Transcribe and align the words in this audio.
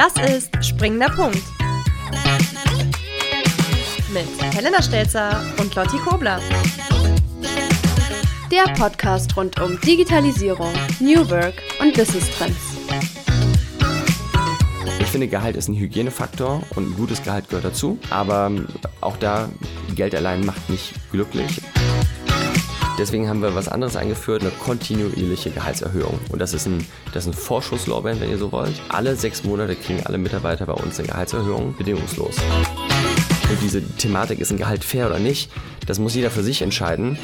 Das 0.00 0.30
ist 0.30 0.64
Springender 0.64 1.10
Punkt. 1.10 1.42
Mit 4.10 4.54
Helena 4.54 4.80
Stelzer 4.80 5.42
und 5.58 5.74
Lotti 5.74 5.98
Kobler. 5.98 6.40
Der 8.50 8.72
Podcast 8.78 9.36
rund 9.36 9.60
um 9.60 9.78
Digitalisierung, 9.82 10.72
New 11.00 11.28
Work 11.28 11.52
und 11.82 11.92
Business 11.92 12.30
Trends. 12.38 12.56
Ich 15.00 15.06
finde, 15.08 15.28
Gehalt 15.28 15.56
ist 15.56 15.68
ein 15.68 15.76
Hygienefaktor 15.76 16.62
und 16.76 16.92
ein 16.92 16.96
gutes 16.96 17.22
Gehalt 17.22 17.50
gehört 17.50 17.66
dazu. 17.66 17.98
Aber 18.08 18.50
auch 19.02 19.18
da, 19.18 19.50
Geld 19.96 20.14
allein 20.14 20.46
macht 20.46 20.70
nicht 20.70 20.94
glücklich. 21.12 21.60
Deswegen 23.00 23.30
haben 23.30 23.40
wir 23.40 23.54
was 23.54 23.66
anderes 23.66 23.96
eingeführt, 23.96 24.42
eine 24.42 24.50
kontinuierliche 24.50 25.50
Gehaltserhöhung. 25.50 26.20
Und 26.30 26.38
das 26.38 26.52
ist 26.52 26.66
ein, 26.66 26.86
das 27.14 27.24
ist 27.24 27.32
ein 27.32 27.32
Vorschusslorbein, 27.32 28.20
wenn 28.20 28.28
ihr 28.28 28.36
so 28.36 28.52
wollt. 28.52 28.78
Alle 28.90 29.16
sechs 29.16 29.42
Monate 29.42 29.74
kriegen 29.74 30.04
alle 30.04 30.18
Mitarbeiter 30.18 30.66
bei 30.66 30.74
uns 30.74 30.98
eine 30.98 31.08
Gehaltserhöhung, 31.08 31.74
bedingungslos. 31.78 32.36
Und 33.48 33.62
diese 33.62 33.82
Thematik, 33.96 34.38
ist 34.38 34.50
ein 34.50 34.58
Gehalt 34.58 34.84
fair 34.84 35.06
oder 35.06 35.18
nicht, 35.18 35.50
das 35.86 35.98
muss 35.98 36.14
jeder 36.14 36.30
für 36.30 36.42
sich 36.42 36.60
entscheiden. 36.60 37.18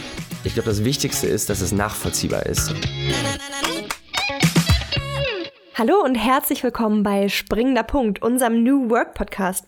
Ich 0.44 0.54
glaube, 0.54 0.70
das 0.70 0.82
Wichtigste 0.82 1.26
ist, 1.26 1.50
dass 1.50 1.60
es 1.60 1.72
nachvollziehbar 1.72 2.46
ist. 2.46 2.74
Hallo 5.74 6.02
und 6.02 6.14
herzlich 6.14 6.62
willkommen 6.62 7.02
bei 7.02 7.28
Springender 7.28 7.82
Punkt, 7.82 8.22
unserem 8.22 8.62
New 8.62 8.88
Work 8.88 9.12
Podcast. 9.12 9.66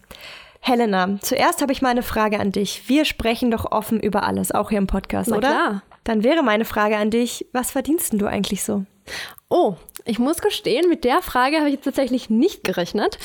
Helena, 0.60 1.18
zuerst 1.20 1.60
habe 1.60 1.72
ich 1.72 1.82
mal 1.82 1.90
eine 1.90 2.02
Frage 2.02 2.40
an 2.40 2.50
dich. 2.50 2.88
Wir 2.88 3.04
sprechen 3.04 3.50
doch 3.50 3.70
offen 3.70 4.00
über 4.00 4.22
alles, 4.22 4.52
auch 4.52 4.70
hier 4.70 4.78
im 4.78 4.86
Podcast, 4.86 5.28
Na 5.28 5.36
oder? 5.36 5.48
Klar. 5.48 5.82
Dann 6.08 6.24
wäre 6.24 6.42
meine 6.42 6.64
Frage 6.64 6.96
an 6.96 7.10
dich, 7.10 7.44
was 7.52 7.72
verdienst 7.72 8.12
denn 8.12 8.18
du 8.18 8.26
eigentlich 8.26 8.64
so? 8.64 8.86
Oh, 9.50 9.74
ich 10.06 10.18
muss 10.18 10.38
gestehen, 10.38 10.88
mit 10.88 11.04
der 11.04 11.20
Frage 11.20 11.58
habe 11.58 11.68
ich 11.68 11.80
tatsächlich 11.80 12.30
nicht 12.30 12.64
gerechnet. 12.64 13.18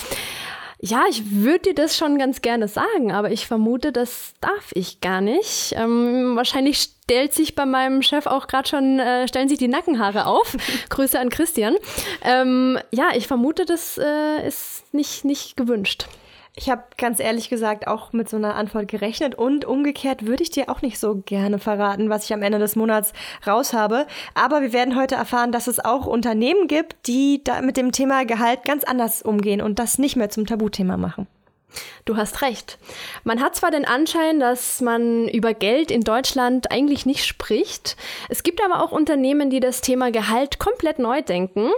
Ja, 0.81 1.03
ich 1.09 1.31
würde 1.31 1.69
dir 1.69 1.75
das 1.75 1.95
schon 1.95 2.17
ganz 2.17 2.41
gerne 2.41 2.67
sagen, 2.67 3.13
aber 3.13 3.31
ich 3.31 3.47
vermute, 3.47 3.93
das 3.93 4.33
darf 4.41 4.71
ich 4.73 4.99
gar 4.99 5.21
nicht. 5.21 5.73
Ähm, 5.77 6.33
wahrscheinlich 6.35 6.77
stellt 6.77 7.33
sich 7.33 7.55
bei 7.55 7.65
meinem 7.65 8.01
Chef 8.01 8.25
auch 8.25 8.47
gerade 8.47 8.67
schon, 8.67 8.99
äh, 8.99 9.29
stellen 9.29 9.47
sich 9.47 9.59
die 9.59 9.69
Nackenhaare 9.69 10.25
auf. 10.25 10.57
Grüße 10.89 11.17
an 11.17 11.29
Christian. 11.29 11.77
Ähm, 12.21 12.77
ja, 12.91 13.11
ich 13.15 13.27
vermute, 13.27 13.63
das 13.63 13.97
äh, 13.97 14.45
ist 14.45 14.93
nicht, 14.93 15.23
nicht 15.23 15.55
gewünscht. 15.55 16.07
Ich 16.55 16.69
habe 16.69 16.83
ganz 16.97 17.19
ehrlich 17.19 17.49
gesagt 17.49 17.87
auch 17.87 18.13
mit 18.13 18.29
so 18.29 18.37
einer 18.37 18.53
Antwort 18.53 18.87
gerechnet 18.87 19.33
und 19.33 19.65
umgekehrt 19.65 20.27
würde 20.27 20.43
ich 20.43 20.51
dir 20.51 20.69
auch 20.69 20.83
nicht 20.83 20.99
so 20.99 21.23
gerne 21.25 21.57
verraten, 21.57 22.11
was 22.11 22.25
ich 22.25 22.33
am 22.33 22.43
Ende 22.43 22.59
des 22.59 22.75
Monats 22.75 23.11
raus 23.47 23.73
habe. 23.73 24.05
Aber 24.35 24.61
wir 24.61 24.71
werden 24.71 24.95
heute 24.95 25.15
erfahren, 25.15 25.51
dass 25.51 25.65
es 25.65 25.83
auch 25.83 26.05
Unternehmen 26.05 26.67
gibt, 26.67 27.07
die 27.07 27.43
da 27.43 27.61
mit 27.61 27.75
dem 27.75 27.91
Thema 27.91 28.23
Gehalt 28.25 28.65
ganz 28.65 28.83
anders 28.83 29.23
umgehen 29.23 29.61
und 29.61 29.79
das 29.79 29.97
nicht 29.97 30.15
mehr 30.15 30.29
zum 30.29 30.45
Tabuthema 30.45 30.95
machen. 30.95 31.27
Du 32.05 32.17
hast 32.17 32.41
recht. 32.41 32.77
Man 33.23 33.41
hat 33.41 33.55
zwar 33.55 33.71
den 33.71 33.85
Anschein, 33.85 34.39
dass 34.39 34.81
man 34.81 35.27
über 35.27 35.53
Geld 35.53 35.91
in 35.91 36.01
Deutschland 36.01 36.71
eigentlich 36.71 37.05
nicht 37.05 37.25
spricht. 37.25 37.95
Es 38.29 38.43
gibt 38.43 38.63
aber 38.63 38.83
auch 38.83 38.91
Unternehmen, 38.91 39.49
die 39.49 39.59
das 39.59 39.81
Thema 39.81 40.11
Gehalt 40.11 40.59
komplett 40.59 40.99
neu 40.99 41.21
denken, 41.21 41.69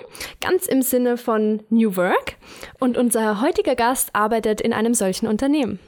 ganz 0.41 0.65
im 0.65 0.81
Sinne 0.81 1.17
von 1.17 1.63
New 1.69 1.95
Work. 1.95 2.35
Und 2.79 2.97
unser 2.97 3.41
heutiger 3.41 3.75
Gast 3.75 4.09
arbeitet 4.13 4.61
in 4.61 4.73
einem 4.73 4.93
solchen 4.93 5.27
Unternehmen. 5.27 5.79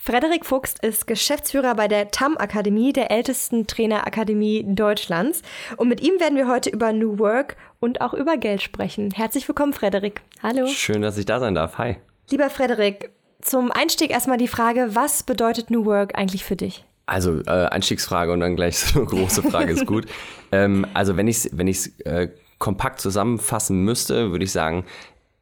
Frederik 0.00 0.46
Fuchs 0.46 0.74
ist 0.80 1.06
Geschäftsführer 1.06 1.74
bei 1.74 1.88
der 1.88 2.10
TAM 2.10 2.38
Akademie, 2.38 2.92
der 2.92 3.10
ältesten 3.10 3.66
Trainerakademie 3.66 4.64
Deutschlands. 4.66 5.42
Und 5.76 5.88
mit 5.88 6.00
ihm 6.00 6.20
werden 6.20 6.36
wir 6.36 6.48
heute 6.48 6.70
über 6.70 6.92
New 6.92 7.18
Work 7.18 7.56
und 7.80 8.00
auch 8.00 8.14
über 8.14 8.36
Geld 8.36 8.62
sprechen. 8.62 9.10
Herzlich 9.10 9.46
willkommen, 9.48 9.72
Frederik. 9.72 10.22
Hallo. 10.42 10.66
Schön, 10.68 11.02
dass 11.02 11.18
ich 11.18 11.26
da 11.26 11.40
sein 11.40 11.54
darf. 11.54 11.76
Hi. 11.78 11.96
Lieber 12.30 12.48
Frederik, 12.48 13.10
zum 13.40 13.70
Einstieg 13.70 14.10
erstmal 14.10 14.38
die 14.38 14.48
Frage, 14.48 14.90
was 14.94 15.22
bedeutet 15.22 15.70
New 15.70 15.84
Work 15.84 16.16
eigentlich 16.16 16.44
für 16.44 16.56
dich? 16.56 16.84
Also 17.06 17.40
äh, 17.46 17.66
Einstiegsfrage 17.66 18.32
und 18.32 18.40
dann 18.40 18.56
gleich 18.56 18.78
so 18.78 18.98
eine 18.98 19.08
große 19.08 19.42
Frage 19.42 19.72
ist 19.72 19.86
gut. 19.86 20.06
ähm, 20.52 20.86
also 20.94 21.16
wenn 21.16 21.26
ich 21.28 21.38
es 21.38 21.50
wenn 21.52 21.66
ich's, 21.66 21.88
äh, 22.00 22.28
kompakt 22.58 23.00
zusammenfassen 23.00 23.82
müsste, 23.84 24.32
würde 24.32 24.44
ich 24.44 24.52
sagen, 24.52 24.84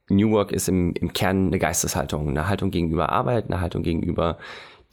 New 0.08 0.30
Work 0.30 0.52
ist 0.52 0.68
im, 0.68 0.92
im 0.92 1.12
Kern 1.12 1.48
eine 1.48 1.58
Geisteshaltung, 1.58 2.28
eine 2.28 2.48
Haltung 2.48 2.70
gegenüber 2.70 3.08
Arbeit, 3.08 3.46
eine 3.46 3.60
Haltung 3.60 3.82
gegenüber 3.82 4.38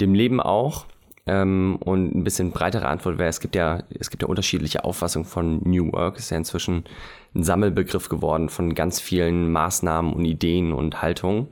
dem 0.02 0.14
Leben 0.14 0.40
auch. 0.40 0.86
Ähm, 1.26 1.78
und 1.80 2.16
ein 2.16 2.24
bisschen 2.24 2.52
breitere 2.52 2.88
Antwort 2.88 3.18
wäre, 3.18 3.30
es 3.30 3.40
gibt 3.40 3.56
ja, 3.56 3.84
es 3.98 4.10
gibt 4.10 4.24
ja 4.24 4.28
unterschiedliche 4.28 4.84
Auffassungen 4.84 5.26
von 5.26 5.62
New 5.64 5.92
Work. 5.94 6.18
Ist 6.18 6.32
ja 6.32 6.38
inzwischen 6.38 6.86
ein 7.36 7.44
Sammelbegriff 7.44 8.10
geworden 8.10 8.50
von 8.50 8.74
ganz 8.74 9.00
vielen 9.00 9.52
Maßnahmen 9.52 10.14
und 10.14 10.26
Ideen 10.26 10.74
und 10.74 11.02
Haltungen. 11.02 11.48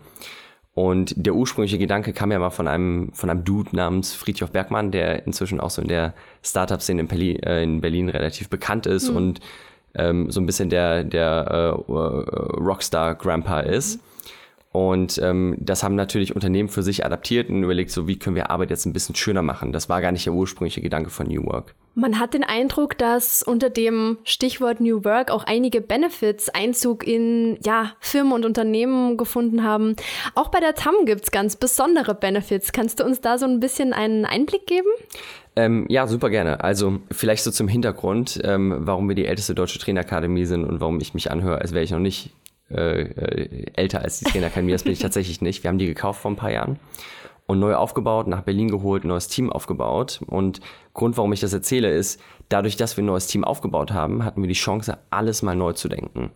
Und 0.74 1.14
der 1.18 1.36
ursprüngliche 1.36 1.78
Gedanke 1.78 2.14
kam 2.14 2.32
ja 2.32 2.40
mal 2.40 2.50
von 2.50 2.68
einem, 2.68 3.12
von 3.14 3.30
einem 3.30 3.44
Dude 3.44 3.76
namens 3.76 4.14
Friedhof 4.14 4.52
Bergmann, 4.52 4.92
der 4.92 5.26
inzwischen 5.28 5.60
auch 5.60 5.70
so 5.70 5.82
in 5.82 5.90
der 5.90 6.14
Startup-Szene 6.44 7.02
in, 7.02 7.08
Berlin, 7.08 7.44
äh, 7.44 7.64
in 7.64 7.82
Berlin 7.82 8.08
relativ 8.08 8.50
bekannt 8.50 8.86
ist 8.86 9.10
mhm. 9.10 9.18
und 9.18 9.40
ähm, 9.96 10.32
so 10.32 10.40
ein 10.40 10.46
bisschen 10.46 10.70
der, 10.70 11.04
der 11.04 11.30
äh, 11.30 11.92
Rockstar-Grandpa 11.92 13.62
ist. 13.62 13.98
Mhm. 13.98 14.11
Und 14.72 15.20
ähm, 15.22 15.58
das 15.60 15.84
haben 15.84 15.96
natürlich 15.96 16.34
Unternehmen 16.34 16.70
für 16.70 16.82
sich 16.82 17.06
adaptiert 17.06 17.50
und 17.50 17.64
überlegt, 17.64 17.92
so 17.92 18.08
wie 18.08 18.18
können 18.18 18.38
wir 18.38 18.50
Arbeit 18.50 18.70
jetzt 18.70 18.86
ein 18.86 18.94
bisschen 18.94 19.16
schöner 19.16 19.42
machen. 19.42 19.74
Das 19.74 19.90
war 19.90 20.02
gar 20.02 20.14
nicht 20.14 20.26
der 20.26 20.34
ursprüngliche 20.34 20.82
Gedanke 20.82 21.10
von 21.10 21.28
New 21.28 21.46
Work. 21.46 21.76
Man 21.94 22.20
hat 22.20 22.34
den 22.34 22.46
Eindruck, 22.46 22.98
dass 22.98 23.44
unter 23.44 23.70
dem 23.70 24.18
Stichwort 24.24 24.80
New 24.80 25.04
Work 25.04 25.30
auch 25.30 25.44
einige 25.44 25.82
Benefits 25.82 26.48
Einzug 26.48 27.06
in 27.06 27.60
ja, 27.66 27.92
Firmen 28.00 28.32
und 28.32 28.46
Unternehmen 28.46 29.18
gefunden 29.18 29.64
haben. 29.64 29.98
Auch 30.36 30.48
bei 30.48 30.62
der 30.62 30.74
TAM 30.74 30.96
gibt 31.04 31.26
es 31.26 31.32
ganz 31.32 31.58
besondere 31.58 32.16
Benefits. 32.16 32.72
Kannst 32.72 33.02
du 33.02 33.04
uns 33.04 33.20
da 33.20 33.38
so 33.38 33.46
ein 33.46 33.60
bisschen 33.60 33.92
einen 33.92 34.24
Einblick 34.24 34.68
geben? 34.68 34.88
Ähm, 35.58 35.86
ja, 35.90 36.08
super 36.08 36.30
gerne. 36.30 36.64
Also 36.64 37.00
vielleicht 37.12 37.44
so 37.44 37.52
zum 37.52 37.68
Hintergrund, 37.68 38.40
ähm, 38.46 38.74
warum 38.80 39.10
wir 39.10 39.16
die 39.16 39.26
älteste 39.26 39.54
deutsche 39.54 39.80
Trainerakademie 39.80 40.46
sind 40.46 40.64
und 40.64 40.80
warum 40.80 41.02
ich 41.02 41.14
mich 41.14 41.30
anhöre, 41.30 41.60
als 41.60 41.74
wäre 41.74 41.84
ich 41.84 41.92
noch 41.92 42.00
nicht 42.00 42.30
äh, 42.74 43.02
äh, 43.02 43.66
älter 43.76 44.02
als 44.02 44.20
die 44.20 44.26
Trainerakademie. 44.26 44.72
Das 44.72 44.84
bin 44.84 44.94
ich 44.94 45.00
tatsächlich 45.00 45.42
nicht. 45.42 45.64
Wir 45.64 45.70
haben 45.70 45.78
die 45.78 45.88
gekauft 45.88 46.22
vor 46.22 46.32
ein 46.32 46.38
paar 46.38 46.52
Jahren 46.52 46.80
und 47.48 47.60
neu 47.60 47.76
aufgebaut, 47.76 48.28
nach 48.28 48.44
Berlin 48.44 48.70
geholt, 48.70 49.04
neues 49.04 49.28
Team 49.28 49.52
aufgebaut. 49.52 50.22
Und 50.26 50.62
Grund, 50.94 51.18
warum 51.18 51.34
ich 51.34 51.42
das 51.42 51.54
erzähle, 51.54 51.92
ist, 51.92 52.20
dadurch, 52.50 52.78
dass 52.78 52.98
wir 52.98 53.04
ein 53.04 53.08
neues 53.08 53.28
Team 53.28 53.44
aufgebaut 53.44 53.92
haben, 53.92 54.24
hatten 54.24 54.42
wir 54.42 54.48
die 54.48 54.54
Chance, 54.54 54.98
alles 55.10 55.42
mal 55.42 55.56
neu 55.56 55.74
zu 55.74 55.90
denken. 55.90 56.32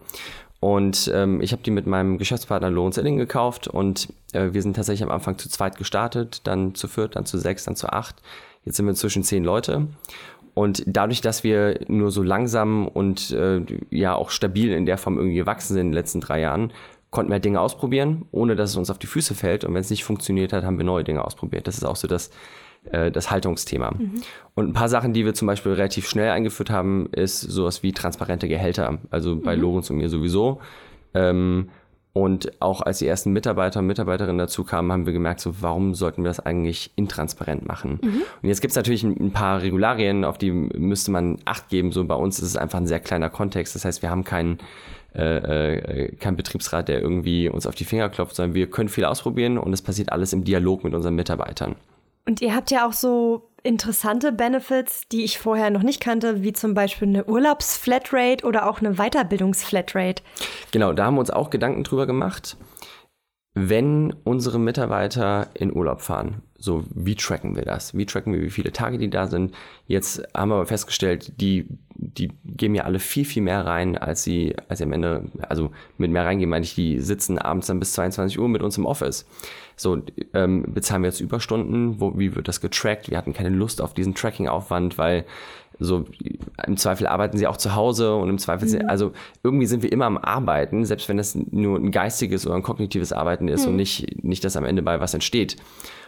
Und 0.60 1.12
ähm, 1.14 1.42
ich 1.42 1.52
habe 1.52 1.62
die 1.64 1.72
mit 1.72 1.86
meinem 1.86 2.18
Geschäftspartner 2.18 2.70
Lorenz 2.70 2.98
Elling 2.98 3.18
gekauft 3.18 3.68
und 3.68 4.12
äh, 4.34 4.54
wir 4.54 4.62
sind 4.62 4.76
tatsächlich 4.76 5.04
am 5.04 5.12
Anfang 5.12 5.38
zu 5.38 5.48
zweit 5.48 5.78
gestartet, 5.78 6.42
dann 6.48 6.76
zu 6.76 6.88
viert, 6.88 7.16
dann 7.16 7.26
zu 7.26 7.38
sechs, 7.38 7.66
dann 7.66 7.76
zu 7.76 7.88
acht. 7.90 8.16
Jetzt 8.64 8.78
sind 8.78 8.86
wir 8.86 8.92
inzwischen 8.92 9.24
zehn 9.24 9.44
Leute. 9.44 9.88
Und 10.56 10.84
dadurch, 10.88 11.22
dass 11.22 11.44
wir 11.44 11.82
nur 11.88 12.12
so 12.12 12.24
langsam 12.24 12.88
und 12.88 13.32
äh, 13.32 13.62
ja 13.92 14.16
auch 14.16 14.30
stabil 14.30 14.72
in 14.72 14.86
der 14.86 14.98
Form 14.98 15.18
irgendwie 15.18 15.36
gewachsen 15.36 15.74
sind 15.74 15.82
in 15.82 15.88
den 15.88 15.94
letzten 15.94 16.22
drei 16.22 16.40
Jahren, 16.40 16.72
konnten 17.12 17.32
wir 17.32 17.40
Dinge 17.40 17.60
ausprobieren, 17.60 18.26
ohne 18.32 18.56
dass 18.56 18.72
es 18.72 18.76
uns 18.78 18.90
auf 18.90 18.98
die 18.98 19.08
Füße 19.08 19.36
fällt. 19.36 19.66
Und 19.66 19.74
wenn 19.74 19.82
es 19.82 19.90
nicht 19.90 20.06
funktioniert 20.06 20.54
hat, 20.54 20.64
haben 20.64 20.78
wir 20.78 20.86
neue 20.86 21.04
Dinge 21.04 21.24
ausprobiert. 21.24 21.68
Das 21.68 21.78
ist 21.78 21.84
auch 21.84 21.98
so 21.98 22.08
das, 22.08 22.32
äh, 22.86 23.12
das 23.12 23.32
Haltungsthema. 23.32 23.92
Mhm. 23.92 24.22
Und 24.54 24.70
ein 24.70 24.74
paar 24.74 24.90
Sachen, 24.90 25.12
die 25.12 25.26
wir 25.26 25.34
zum 25.34 25.46
Beispiel 25.46 25.74
relativ 25.74 26.08
schnell 26.08 26.30
eingeführt 26.30 26.70
haben, 26.70 27.08
ist 27.12 27.42
sowas 27.42 27.84
wie 27.84 27.92
transparente 27.92 28.48
Gehälter. 28.48 29.00
Also 29.12 29.36
bei 29.36 29.58
mhm. 29.58 29.62
Lorenz 29.62 29.90
und 29.90 29.98
mir 29.98 30.10
sowieso. 30.10 30.62
Ähm, 31.14 31.70
und 32.16 32.62
auch 32.62 32.80
als 32.80 33.00
die 33.00 33.08
ersten 33.08 33.34
Mitarbeiter 33.34 33.82
und 33.82 33.88
Mitarbeiterinnen 33.88 34.38
dazu 34.38 34.64
kamen, 34.64 34.90
haben 34.90 35.06
wir 35.06 35.12
gemerkt, 35.12 35.42
so, 35.42 35.62
warum 35.62 35.96
sollten 35.96 36.24
wir 36.24 36.30
das 36.30 36.40
eigentlich 36.40 36.90
intransparent 36.96 37.68
machen? 37.68 38.00
Mhm. 38.02 38.22
Und 38.42 38.48
jetzt 38.48 38.62
gibt 38.62 38.72
es 38.72 38.78
natürlich 38.78 39.04
ein, 39.04 39.32
paar 39.32 39.62
Regularien, 39.62 40.24
auf 40.24 40.38
die 40.38 40.50
müsste 40.50 41.12
man 41.12 41.40
Acht 41.44 41.68
geben. 41.68 41.92
So 41.92 42.06
bei 42.06 42.16
uns 42.16 42.40
ist 42.40 42.46
es 42.46 42.56
einfach 42.56 42.80
ein 42.80 42.88
sehr 42.88 43.02
kleiner 43.02 43.30
Kontext. 43.30 43.76
Das 43.76 43.84
heißt, 43.84 44.02
wir 44.02 44.12
haben 44.12 44.24
keinen 44.24 44.60
äh, 45.14 46.06
äh, 46.06 46.16
kein 46.16 46.38
Betriebsrat, 46.38 46.88
der 46.88 47.02
irgendwie 47.02 47.50
uns 47.50 47.68
auf 47.68 47.76
die 47.76 47.84
Finger 47.84 48.08
klopft, 48.08 48.38
sondern 48.38 48.56
wir 48.56 48.70
können 48.70 48.88
viel 48.88 49.04
ausprobieren 49.04 49.58
und 49.58 49.74
es 49.74 49.82
passiert 49.82 50.14
alles 50.14 50.32
im 50.32 50.46
Dialog 50.46 50.86
mit 50.86 50.94
unseren 50.94 51.16
Mitarbeitern. 51.16 51.76
Und 52.26 52.42
ihr 52.42 52.56
habt 52.56 52.72
ja 52.72 52.88
auch 52.88 52.94
so 52.94 53.50
interessante 53.64 54.32
Benefits, 54.32 55.08
die 55.12 55.24
ich 55.24 55.40
vorher 55.40 55.70
noch 55.70 55.84
nicht 55.84 56.00
kannte, 56.02 56.44
wie 56.44 56.54
zum 56.54 56.74
Beispiel 56.74 57.08
eine 57.08 57.26
Urlaubsflatrate 57.26 58.46
oder 58.46 58.70
auch 58.70 58.80
eine 58.80 58.96
Weiterbildungsflatrate. 58.96 60.22
Genau, 60.72 60.94
da 60.94 61.06
haben 61.06 61.16
wir 61.16 61.22
uns 61.22 61.32
auch 61.32 61.50
Gedanken 61.50 61.84
drüber 61.84 62.06
gemacht. 62.06 62.58
Wenn 63.58 64.14
unsere 64.26 64.60
Mitarbeiter 64.60 65.48
in 65.54 65.74
Urlaub 65.74 66.02
fahren, 66.02 66.42
so 66.58 66.84
wie 66.94 67.16
tracken 67.16 67.56
wir 67.56 67.64
das? 67.64 67.96
Wie 67.96 68.06
tracken 68.06 68.34
wir, 68.34 68.42
wie 68.42 68.50
viele 68.50 68.74
Tage 68.74 68.98
die 68.98 69.10
da 69.10 69.28
sind? 69.28 69.56
Jetzt 69.88 70.22
haben 70.34 70.50
wir 70.50 70.56
aber 70.56 70.66
festgestellt, 70.66 71.40
die, 71.40 71.66
die 71.96 72.34
geben 72.44 72.76
ja 72.76 72.84
alle 72.84 73.00
viel, 73.00 73.24
viel 73.24 73.42
mehr 73.42 73.66
rein, 73.66 73.98
als 73.98 74.24
sie, 74.24 74.58
als 74.68 74.80
sie 74.80 74.84
am 74.84 74.92
Ende, 74.92 75.32
also 75.48 75.72
mit 75.98 76.12
mehr 76.12 76.26
reingehen, 76.26 76.50
meine 76.50 76.66
ich, 76.66 76.76
die 76.76 77.00
sitzen 77.00 77.38
abends 77.38 77.68
dann 77.68 77.80
bis 77.80 77.94
22 77.94 78.38
Uhr 78.40 78.50
mit 78.50 78.62
uns 78.62 78.78
im 78.78 78.86
Office. 78.86 79.26
So, 79.78 80.02
ähm, 80.34 80.74
bezahlen 80.74 81.04
wir 81.04 81.10
jetzt 81.10 81.22
Überstunden? 81.22 82.02
Wo, 82.02 82.18
wie 82.20 82.36
wird 82.36 82.50
das 82.50 82.60
getrackt? 82.60 83.10
Wir 83.10 83.18
hatten 83.18 83.34
keine 83.34 83.50
Lust 83.50 83.80
auf 83.80 83.94
diesen 83.94 84.16
Tracking-Aufwand, 84.16 84.98
weil 84.98 85.24
so 85.80 86.06
im 86.66 86.78
Zweifel 86.78 87.08
arbeiten 87.08 87.38
sie 87.38 87.48
auch 87.48 87.58
zu 87.58 87.76
Hause 87.76 88.16
und 88.16 88.30
im 88.30 88.38
Zweifel, 88.38 88.68
sind, 88.68 88.90
also 88.90 89.12
irgendwie 89.44 89.66
sind 89.66 89.84
wir 89.84 89.92
immer 89.92 90.06
am 90.06 90.18
Arbeiten, 90.18 90.86
selbst 90.86 91.10
wenn 91.10 91.18
das 91.18 91.36
nur 91.36 91.78
ein 91.78 91.92
geistiges 91.92 92.46
oder 92.46 92.56
ein 92.56 92.64
kognitives 92.64 93.12
Arbeiten 93.12 93.48
ist 93.48 93.66
mhm. 93.66 93.72
und 93.72 93.76
nicht, 93.78 94.24
nicht 94.24 94.44
das 94.44 94.56
am 94.56 94.66
Ende 94.66 94.82
bei 94.82 95.00
was 95.00 95.14
entsteht. 95.14 95.58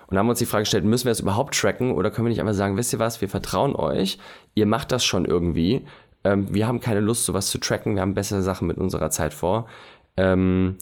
Und 0.08 0.12
dann 0.12 0.20
haben 0.20 0.28
wir 0.28 0.32
uns 0.32 0.40
die 0.40 0.46
Frage 0.46 0.64
gestellt, 0.64 0.86
müssen 0.86 1.06
wir 1.06 1.12
das 1.12 1.20
überhaupt 1.20 1.54
tracken 1.54 1.92
oder 1.92 2.12
können 2.12 2.28
wir 2.28 2.30
nicht 2.30 2.40
einfach 2.40 2.54
sagen, 2.54 2.78
wisst 2.78 2.94
ihr 2.94 3.00
was, 3.00 3.20
wir 3.20 3.28
vertrauen 3.28 3.76
euch, 3.76 4.20
ihr 4.56 4.66
macht 4.66 4.92
das 4.92 5.04
schon 5.04 5.26
irgendwie. 5.26 5.86
Ähm, 6.24 6.54
wir 6.54 6.66
haben 6.66 6.80
keine 6.80 7.02
Lust, 7.02 7.26
sowas 7.26 7.50
zu 7.50 7.58
tracken, 7.58 7.96
wir 7.96 8.02
haben 8.02 8.14
bessere 8.14 8.42
Sachen 8.42 8.68
mit 8.68 8.78
unserer 8.78 9.10
Zeit 9.10 9.34
vor. 9.34 9.68
Ähm, 10.16 10.78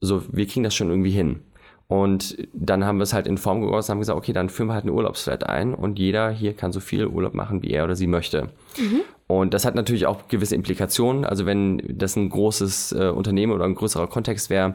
so, 0.00 0.22
wir 0.30 0.46
kriegen 0.46 0.64
das 0.64 0.74
schon 0.74 0.90
irgendwie 0.90 1.10
hin. 1.10 1.40
Und 1.88 2.36
dann 2.52 2.84
haben 2.84 2.98
wir 2.98 3.04
es 3.04 3.14
halt 3.14 3.26
in 3.26 3.38
Form 3.38 3.62
gegossen 3.62 3.90
und 3.90 3.94
haben 3.94 4.00
gesagt, 4.00 4.18
okay, 4.18 4.34
dann 4.34 4.50
führen 4.50 4.68
wir 4.68 4.74
halt 4.74 4.84
eine 4.84 4.92
Urlaubsflat 4.92 5.48
ein 5.48 5.74
und 5.74 5.98
jeder 5.98 6.30
hier 6.30 6.52
kann 6.52 6.70
so 6.70 6.80
viel 6.80 7.06
Urlaub 7.06 7.32
machen, 7.32 7.62
wie 7.62 7.70
er 7.70 7.84
oder 7.84 7.96
sie 7.96 8.06
möchte. 8.06 8.50
Mhm. 8.78 9.00
Und 9.26 9.54
das 9.54 9.64
hat 9.64 9.74
natürlich 9.74 10.06
auch 10.06 10.28
gewisse 10.28 10.54
Implikationen. 10.54 11.24
Also 11.24 11.46
wenn 11.46 11.82
das 11.88 12.16
ein 12.16 12.28
großes 12.28 12.92
äh, 12.92 13.08
Unternehmen 13.08 13.52
oder 13.52 13.64
ein 13.64 13.74
größerer 13.74 14.06
Kontext 14.06 14.50
wäre, 14.50 14.74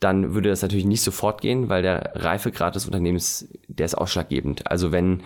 dann 0.00 0.34
würde 0.34 0.48
das 0.48 0.62
natürlich 0.62 0.86
nicht 0.86 1.02
sofort 1.02 1.42
gehen, 1.42 1.68
weil 1.68 1.82
der 1.82 2.12
Reifegrad 2.14 2.74
des 2.74 2.86
Unternehmens, 2.86 3.46
der 3.68 3.84
ist 3.84 3.94
ausschlaggebend. 3.94 4.70
Also 4.70 4.90
wenn 4.90 5.22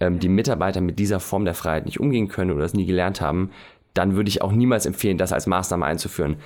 ähm, 0.00 0.18
die 0.18 0.28
Mitarbeiter 0.28 0.80
mit 0.80 0.98
dieser 0.98 1.20
Form 1.20 1.44
der 1.44 1.54
Freiheit 1.54 1.86
nicht 1.86 2.00
umgehen 2.00 2.28
können 2.28 2.50
oder 2.50 2.64
es 2.64 2.74
nie 2.74 2.86
gelernt 2.86 3.20
haben, 3.20 3.50
dann 3.94 4.16
würde 4.16 4.28
ich 4.28 4.42
auch 4.42 4.52
niemals 4.52 4.86
empfehlen, 4.86 5.18
das 5.18 5.32
als 5.32 5.46
Maßnahme 5.46 5.84
einzuführen 5.84 6.36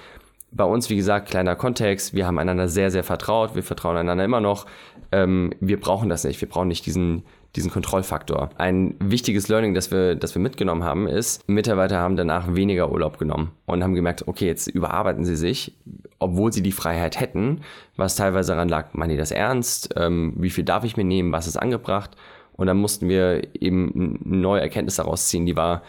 bei 0.56 0.64
uns, 0.64 0.88
wie 0.88 0.96
gesagt, 0.96 1.28
kleiner 1.28 1.56
Kontext. 1.56 2.14
Wir 2.14 2.26
haben 2.26 2.38
einander 2.38 2.68
sehr, 2.68 2.90
sehr 2.90 3.04
vertraut. 3.04 3.54
Wir 3.54 3.62
vertrauen 3.62 3.96
einander 3.96 4.24
immer 4.24 4.40
noch. 4.40 4.66
Ähm, 5.10 5.52
wir 5.60 5.80
brauchen 5.80 6.08
das 6.08 6.24
nicht. 6.24 6.40
Wir 6.40 6.48
brauchen 6.48 6.68
nicht 6.68 6.86
diesen, 6.86 7.24
diesen 7.56 7.70
Kontrollfaktor. 7.70 8.50
Ein 8.56 8.94
wichtiges 9.00 9.48
Learning, 9.48 9.74
das 9.74 9.90
wir, 9.90 10.14
das 10.14 10.34
wir 10.34 10.42
mitgenommen 10.42 10.84
haben, 10.84 11.08
ist, 11.08 11.48
Mitarbeiter 11.48 11.98
haben 11.98 12.16
danach 12.16 12.54
weniger 12.54 12.92
Urlaub 12.92 13.18
genommen 13.18 13.50
und 13.66 13.82
haben 13.82 13.94
gemerkt, 13.94 14.28
okay, 14.28 14.46
jetzt 14.46 14.68
überarbeiten 14.68 15.24
sie 15.24 15.36
sich, 15.36 15.76
obwohl 16.20 16.52
sie 16.52 16.62
die 16.62 16.72
Freiheit 16.72 17.18
hätten, 17.18 17.62
was 17.96 18.14
teilweise 18.14 18.52
daran 18.52 18.68
lag, 18.68 18.94
meinen 18.94 19.10
die 19.10 19.16
das 19.16 19.32
ernst? 19.32 19.94
Ähm, 19.96 20.34
wie 20.36 20.50
viel 20.50 20.64
darf 20.64 20.84
ich 20.84 20.96
mir 20.96 21.04
nehmen? 21.04 21.32
Was 21.32 21.48
ist 21.48 21.56
angebracht? 21.56 22.16
Und 22.52 22.68
dann 22.68 22.76
mussten 22.76 23.08
wir 23.08 23.42
eben 23.60 24.20
eine 24.24 24.36
neue 24.36 24.60
Erkenntnis 24.60 24.96
daraus 24.96 25.26
ziehen, 25.26 25.46
die 25.46 25.56
war, 25.56 25.82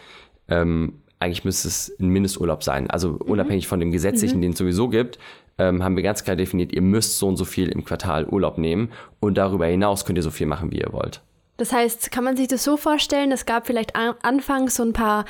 ähm, 0.48 0.94
eigentlich 1.18 1.44
müsste 1.44 1.68
es 1.68 1.94
ein 1.98 2.08
Mindesturlaub 2.08 2.62
sein. 2.62 2.90
Also 2.90 3.12
mhm. 3.12 3.16
unabhängig 3.18 3.66
von 3.66 3.80
dem 3.80 3.92
gesetzlichen, 3.92 4.38
mhm. 4.38 4.42
den 4.42 4.52
es 4.52 4.58
sowieso 4.58 4.88
gibt, 4.88 5.18
ähm, 5.58 5.82
haben 5.82 5.96
wir 5.96 6.02
ganz 6.02 6.24
klar 6.24 6.36
definiert, 6.36 6.72
ihr 6.72 6.82
müsst 6.82 7.18
so 7.18 7.28
und 7.28 7.36
so 7.36 7.44
viel 7.44 7.68
im 7.68 7.84
Quartal 7.84 8.26
Urlaub 8.26 8.58
nehmen 8.58 8.90
und 9.20 9.38
darüber 9.38 9.66
hinaus 9.66 10.04
könnt 10.04 10.18
ihr 10.18 10.22
so 10.22 10.30
viel 10.30 10.46
machen, 10.46 10.70
wie 10.70 10.78
ihr 10.80 10.92
wollt. 10.92 11.22
Das 11.56 11.72
heißt, 11.72 12.10
kann 12.10 12.24
man 12.24 12.36
sich 12.36 12.48
das 12.48 12.64
so 12.64 12.76
vorstellen, 12.76 13.32
es 13.32 13.46
gab 13.46 13.66
vielleicht 13.66 13.96
an, 13.96 14.14
anfangs 14.22 14.74
so 14.74 14.82
ein 14.82 14.92
paar 14.92 15.24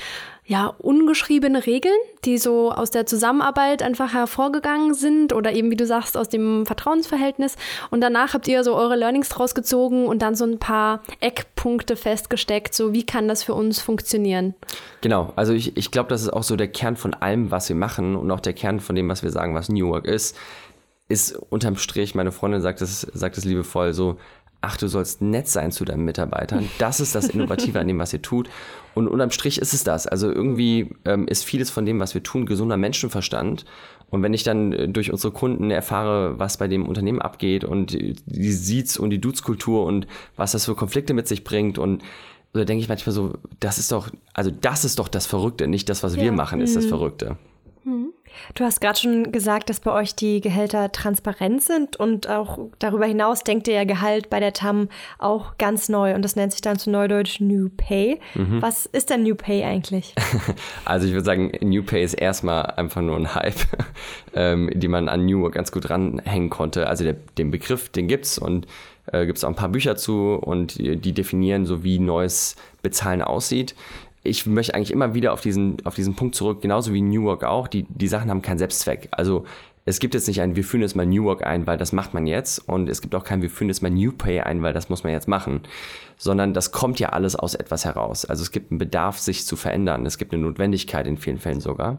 ja, 0.49 0.75
ungeschriebene 0.79 1.67
Regeln, 1.67 1.97
die 2.25 2.39
so 2.39 2.71
aus 2.71 2.93
der 2.93 3.05
Zusammenarbeit 3.05 3.83
einfach 3.83 4.13
hervorgegangen 4.15 4.95
sind 4.95 5.33
oder 5.33 5.53
eben, 5.53 5.73
wie 5.73 5.77
du 5.77 5.87
sagst, 5.87 6.17
aus 6.17 6.29
dem 6.29 6.67
Vertrauensverhältnis. 6.67 7.57
Und 7.91 8.01
danach 8.01 8.33
habt 8.33 8.47
ihr 8.47 8.63
so 8.63 8.77
eure 8.77 8.95
Learnings 8.95 9.29
draus 9.29 9.57
gezogen 9.57 10.07
und 10.07 10.23
dann 10.23 10.37
so 10.37 10.45
ein 10.45 10.59
paar 10.61 11.03
Eckpunkte 11.19 11.97
festgesteckt, 11.97 12.75
so 12.75 12.93
wie 12.93 13.05
kann 13.05 13.27
das 13.27 13.43
für 13.43 13.55
uns 13.55 13.81
funktionieren? 13.81 14.55
Genau, 15.01 15.33
also 15.35 15.53
ich, 15.53 15.77
ich 15.77 15.91
glaube, 15.91 16.11
das 16.11 16.23
ist 16.23 16.33
auch 16.33 16.45
so 16.45 16.55
der 16.55 16.69
Kern 16.69 16.95
von 16.95 17.13
allem, 17.13 17.51
was 17.51 17.69
wir 17.69 17.77
machen 17.77 18.15
und 18.15 18.31
auch 18.31 18.41
der 18.41 18.53
Kern 18.53 18.79
von 18.79 18.95
dem, 18.95 19.09
was 19.09 19.25
wir 19.25 19.31
sagen, 19.31 19.55
was 19.55 19.69
New 19.69 19.89
Work 19.89 20.07
ist, 20.07 20.37
ist 21.09 21.37
unterm 21.51 21.77
Strich, 21.77 22.15
meine 22.15 22.33
Freundin 22.33 22.61
sagt 22.61 22.83
es, 22.83 23.01
sagt 23.01 23.37
es 23.37 23.45
liebevoll, 23.45 23.93
so 23.95 24.17
ach, 24.67 24.77
du 24.77 24.89
sollst 24.89 25.23
nett 25.23 25.47
sein 25.47 25.71
zu 25.71 25.85
deinen 25.85 26.05
Mitarbeitern. 26.05 26.69
Das 26.79 26.99
ist 26.99 27.15
das 27.15 27.29
Innovative 27.29 27.79
an 27.79 27.87
dem, 27.87 27.99
was 27.99 28.13
ihr 28.13 28.21
tut. 28.21 28.51
Und 28.95 29.07
unterm 29.07 29.31
Strich 29.31 29.59
ist 29.59 29.73
es 29.73 29.85
das. 29.85 30.09
Also 30.09 30.31
irgendwie 30.31 30.91
ähm, 31.05 31.29
ist 31.29 31.45
vieles 31.45 31.71
von 31.71 31.87
dem, 31.87 32.01
was 32.01 32.15
wir 32.15 32.23
tun, 32.23 32.47
gesunder 32.47 32.77
Menschenverstand. 32.77 33.65
Und 34.11 34.23
wenn 34.23 34.35
ich 34.35 34.43
dann 34.43 34.73
äh, 34.73 34.89
durch 34.89 35.13
unsere 35.13 35.33
Kunden 35.33 35.71
erfahre, 35.71 36.39
was 36.41 36.57
bei 36.57 36.67
dem 36.67 36.87
Unternehmen 36.87 37.23
abgeht 37.23 37.63
und 37.63 37.93
die 37.93 38.53
Siez- 38.53 38.99
und 38.99 39.11
die 39.11 39.21
Dudes-Kultur 39.21 39.85
und 39.85 40.09
was 40.35 40.53
das 40.53 40.65
für 40.65 40.75
Konflikte 40.75 41.15
mit 41.15 41.29
sich 41.29 41.45
bringt 41.45 41.79
und 41.79 42.03
da 42.53 42.65
denke 42.65 42.83
ich 42.83 42.89
manchmal 42.89 43.13
so, 43.13 43.35
das 43.61 43.79
ist 43.79 43.93
doch, 43.93 44.09
also 44.33 44.51
das 44.51 44.85
ist 44.85 44.99
doch 44.99 45.09
das 45.09 45.27
Verrückte, 45.27 45.69
nicht 45.69 45.89
das, 45.89 46.03
was 46.03 46.17
ja. 46.17 46.23
wir 46.23 46.33
machen, 46.33 46.61
ist 46.61 46.71
mhm. 46.71 46.75
das 46.77 46.87
Verrückte. 46.87 47.37
Mhm. 47.87 48.13
Du 48.55 48.65
hast 48.65 48.81
gerade 48.81 48.99
schon 48.99 49.31
gesagt, 49.31 49.71
dass 49.71 49.79
bei 49.79 49.93
euch 49.93 50.17
die 50.17 50.41
Gehälter 50.41 50.91
transparent 50.91 51.63
sind 51.63 51.97
und 51.97 52.29
auch 52.29 52.59
darüber 52.81 53.07
hinaus 53.07 53.45
denkt 53.45 53.69
ihr 53.69 53.75
ja 53.75 53.85
Gehalt 53.85 54.29
bei 54.29 54.41
der 54.41 54.53
TAM 54.53 54.89
auch 55.19 55.57
ganz 55.57 55.89
neu 55.89 56.17
und 56.17 56.23
das 56.23 56.35
nennt 56.35 56.51
sich 56.51 56.61
dann 56.61 56.81
zu 56.81 56.91
Neudeutsch 56.91 57.41
New 57.41 57.69
Pay. 57.77 58.19
Mhm. 58.35 58.61
Was 58.61 58.87
ist 58.87 59.11
denn 59.11 59.23
New 59.23 59.37
Pay 59.37 59.65
eigentlich? 59.65 60.15
Also 60.85 61.07
ich 61.07 61.13
würde 61.13 61.25
sagen, 61.25 61.53
New 61.61 61.83
Pay 61.83 62.03
ist 62.03 62.15
erstmal 62.15 62.63
einfach 62.63 63.03
nur 63.03 63.17
ein 63.17 63.35
Hype, 63.35 63.55
ähm, 64.35 64.71
die 64.75 64.89
man 64.89 65.09
an 65.09 65.25
New 65.25 65.49
ganz 65.51 65.71
gut 65.71 65.91
ranhängen 65.91 66.51
konnte. 66.51 66.89
Also 66.89 67.05
der, 67.05 67.15
den 67.15 67.51
Begriff, 67.51 67.89
den 67.89 68.09
gibt's 68.09 68.39
und 68.39 68.67
äh, 69.13 69.27
gibt 69.27 69.39
es 69.39 69.45
auch 69.45 69.49
ein 69.49 69.55
paar 69.55 69.69
Bücher 69.69 69.97
zu 69.97 70.35
und 70.35 70.79
die, 70.79 70.97
die 70.97 71.13
definieren 71.13 71.67
so, 71.67 71.85
wie 71.85 71.99
neues 71.99 72.57
Bezahlen 72.83 73.23
aussieht 73.23 73.75
ich 74.27 74.47
möchte 74.47 74.75
eigentlich 74.75 74.93
immer 74.93 75.15
wieder 75.15 75.33
auf 75.33 75.41
diesen, 75.41 75.77
auf 75.85 75.95
diesen 75.95 76.15
Punkt 76.15 76.35
zurück, 76.35 76.61
genauso 76.61 76.93
wie 76.93 77.01
New 77.01 77.25
Work 77.25 77.45
auch, 77.45 77.69
die, 77.69 77.85
die 77.89 78.09
Sachen 78.09 78.31
haben 78.31 78.43
keinen 78.43 78.59
Selbstzweck. 78.59 79.09
Also 79.13 79.45
es 79.89 80.01
gibt 80.01 80.15
jetzt 80.15 80.27
nicht 80.27 80.41
ein, 80.41 80.57
wir 80.57 80.65
führen 80.65 80.83
jetzt 80.83 80.97
mal 80.97 81.07
New 81.07 81.25
Work 81.25 81.47
ein, 81.47 81.67
weil 81.69 81.79
das 81.79 81.93
macht 81.93 82.13
man 82.13 82.27
jetzt. 82.27 82.59
Und 82.59 82.89
es 82.89 83.01
gibt 83.01 83.15
auch 83.15 83.23
kein, 83.23 83.41
wir 83.41 83.51
führen 83.51 83.69
jetzt 83.69 83.83
mal 83.83 83.91
New 83.91 84.11
Pay 84.11 84.41
ein, 84.41 84.61
weil 84.63 84.73
das 84.73 84.89
muss 84.89 85.05
man 85.05 85.13
jetzt 85.13 85.29
machen. 85.29 85.61
Sondern 86.19 86.55
das 86.55 86.73
kommt 86.73 86.99
ja 86.99 87.11
alles 87.11 87.37
aus 87.37 87.55
etwas 87.55 87.85
heraus. 87.85 88.25
Also 88.25 88.43
es 88.43 88.51
gibt 88.51 88.73
einen 88.73 88.79
Bedarf, 88.79 89.21
sich 89.21 89.47
zu 89.47 89.55
verändern. 89.55 90.05
Es 90.05 90.19
gibt 90.19 90.35
eine 90.35 90.43
Notwendigkeit 90.43 91.07
in 91.07 91.19
vielen 91.19 91.39
Fällen 91.39 91.61
sogar. 91.61 91.99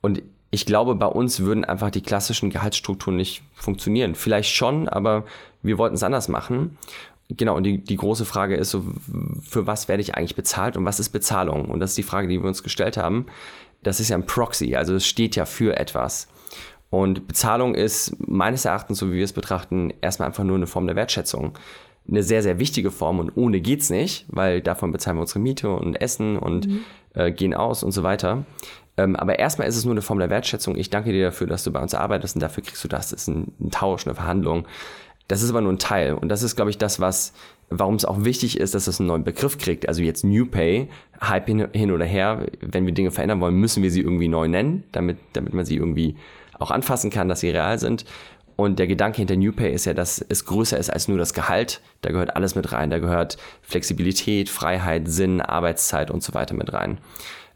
Und 0.00 0.20
ich 0.50 0.66
glaube, 0.66 0.96
bei 0.96 1.06
uns 1.06 1.40
würden 1.40 1.64
einfach 1.64 1.90
die 1.90 2.02
klassischen 2.02 2.50
Gehaltsstrukturen 2.50 3.16
nicht 3.16 3.42
funktionieren. 3.54 4.16
Vielleicht 4.16 4.52
schon, 4.52 4.88
aber 4.88 5.24
wir 5.62 5.78
wollten 5.78 5.94
es 5.94 6.02
anders 6.02 6.26
machen. 6.28 6.76
Genau, 7.28 7.56
und 7.56 7.64
die, 7.64 7.78
die 7.78 7.96
große 7.96 8.24
Frage 8.24 8.54
ist 8.54 8.70
so, 8.70 8.84
für 9.42 9.66
was 9.66 9.88
werde 9.88 10.00
ich 10.00 10.14
eigentlich 10.14 10.36
bezahlt 10.36 10.76
und 10.76 10.84
was 10.84 11.00
ist 11.00 11.08
Bezahlung? 11.10 11.66
Und 11.66 11.80
das 11.80 11.90
ist 11.90 11.98
die 11.98 12.04
Frage, 12.04 12.28
die 12.28 12.40
wir 12.40 12.46
uns 12.46 12.62
gestellt 12.62 12.96
haben. 12.96 13.26
Das 13.82 13.98
ist 14.00 14.10
ja 14.10 14.16
ein 14.16 14.26
Proxy, 14.26 14.76
also 14.76 14.94
es 14.94 15.06
steht 15.06 15.36
ja 15.36 15.44
für 15.44 15.76
etwas. 15.76 16.28
Und 16.88 17.26
Bezahlung 17.26 17.74
ist 17.74 18.14
meines 18.26 18.64
Erachtens, 18.64 18.98
so 18.98 19.10
wie 19.10 19.16
wir 19.16 19.24
es 19.24 19.32
betrachten, 19.32 19.92
erstmal 20.00 20.28
einfach 20.28 20.44
nur 20.44 20.56
eine 20.56 20.68
Form 20.68 20.86
der 20.86 20.96
Wertschätzung. 20.96 21.58
Eine 22.08 22.22
sehr, 22.22 22.42
sehr 22.42 22.60
wichtige 22.60 22.92
Form 22.92 23.18
und 23.18 23.36
ohne 23.36 23.60
geht's 23.60 23.90
nicht, 23.90 24.26
weil 24.28 24.60
davon 24.60 24.92
bezahlen 24.92 25.16
wir 25.16 25.22
unsere 25.22 25.40
Miete 25.40 25.68
und 25.70 26.00
Essen 26.00 26.38
und 26.38 26.68
mhm. 26.68 26.84
äh, 27.14 27.32
gehen 27.32 27.54
aus 27.54 27.82
und 27.82 27.90
so 27.90 28.04
weiter. 28.04 28.44
Ähm, 28.96 29.16
aber 29.16 29.38
erstmal 29.38 29.68
ist 29.68 29.76
es 29.76 29.84
nur 29.84 29.94
eine 29.94 30.02
Form 30.02 30.20
der 30.20 30.30
Wertschätzung. 30.30 30.76
Ich 30.76 30.90
danke 30.90 31.12
dir 31.12 31.26
dafür, 31.26 31.48
dass 31.48 31.64
du 31.64 31.72
bei 31.72 31.80
uns 31.82 31.94
arbeitest 31.94 32.36
und 32.36 32.40
dafür 32.40 32.62
kriegst 32.62 32.82
du 32.84 32.88
das. 32.88 33.10
Das 33.10 33.22
ist 33.22 33.28
ein, 33.28 33.52
ein 33.60 33.70
Tausch, 33.72 34.06
eine 34.06 34.14
Verhandlung. 34.14 34.66
Das 35.28 35.42
ist 35.42 35.50
aber 35.50 35.60
nur 35.60 35.72
ein 35.72 35.78
Teil. 35.78 36.14
Und 36.14 36.28
das 36.28 36.42
ist, 36.42 36.56
glaube 36.56 36.70
ich, 36.70 36.78
das, 36.78 37.00
was, 37.00 37.32
warum 37.68 37.96
es 37.96 38.04
auch 38.04 38.24
wichtig 38.24 38.58
ist, 38.58 38.74
dass 38.74 38.86
es 38.86 39.00
einen 39.00 39.08
neuen 39.08 39.24
Begriff 39.24 39.58
kriegt. 39.58 39.88
Also 39.88 40.02
jetzt 40.02 40.24
New 40.24 40.46
Pay, 40.46 40.88
Hype 41.20 41.46
hin, 41.46 41.68
hin 41.72 41.90
oder 41.90 42.04
her. 42.04 42.46
Wenn 42.60 42.86
wir 42.86 42.94
Dinge 42.94 43.10
verändern 43.10 43.40
wollen, 43.40 43.56
müssen 43.56 43.82
wir 43.82 43.90
sie 43.90 44.00
irgendwie 44.00 44.28
neu 44.28 44.48
nennen, 44.48 44.84
damit, 44.92 45.18
damit 45.32 45.52
man 45.52 45.64
sie 45.64 45.76
irgendwie 45.76 46.16
auch 46.58 46.70
anfassen 46.70 47.10
kann, 47.10 47.28
dass 47.28 47.40
sie 47.40 47.50
real 47.50 47.78
sind. 47.78 48.04
Und 48.56 48.78
der 48.78 48.86
Gedanke 48.86 49.18
hinter 49.18 49.36
New 49.36 49.52
Pay 49.52 49.72
ist 49.74 49.84
ja, 49.84 49.92
dass 49.92 50.24
es 50.26 50.46
größer 50.46 50.78
ist 50.78 50.90
als 50.90 51.08
nur 51.08 51.18
das 51.18 51.34
Gehalt. 51.34 51.82
Da 52.00 52.10
gehört 52.10 52.36
alles 52.36 52.54
mit 52.54 52.72
rein. 52.72 52.88
Da 52.88 52.98
gehört 52.98 53.36
Flexibilität, 53.60 54.48
Freiheit, 54.48 55.08
Sinn, 55.08 55.42
Arbeitszeit 55.42 56.10
und 56.10 56.22
so 56.22 56.32
weiter 56.32 56.54
mit 56.54 56.72
rein. 56.72 56.98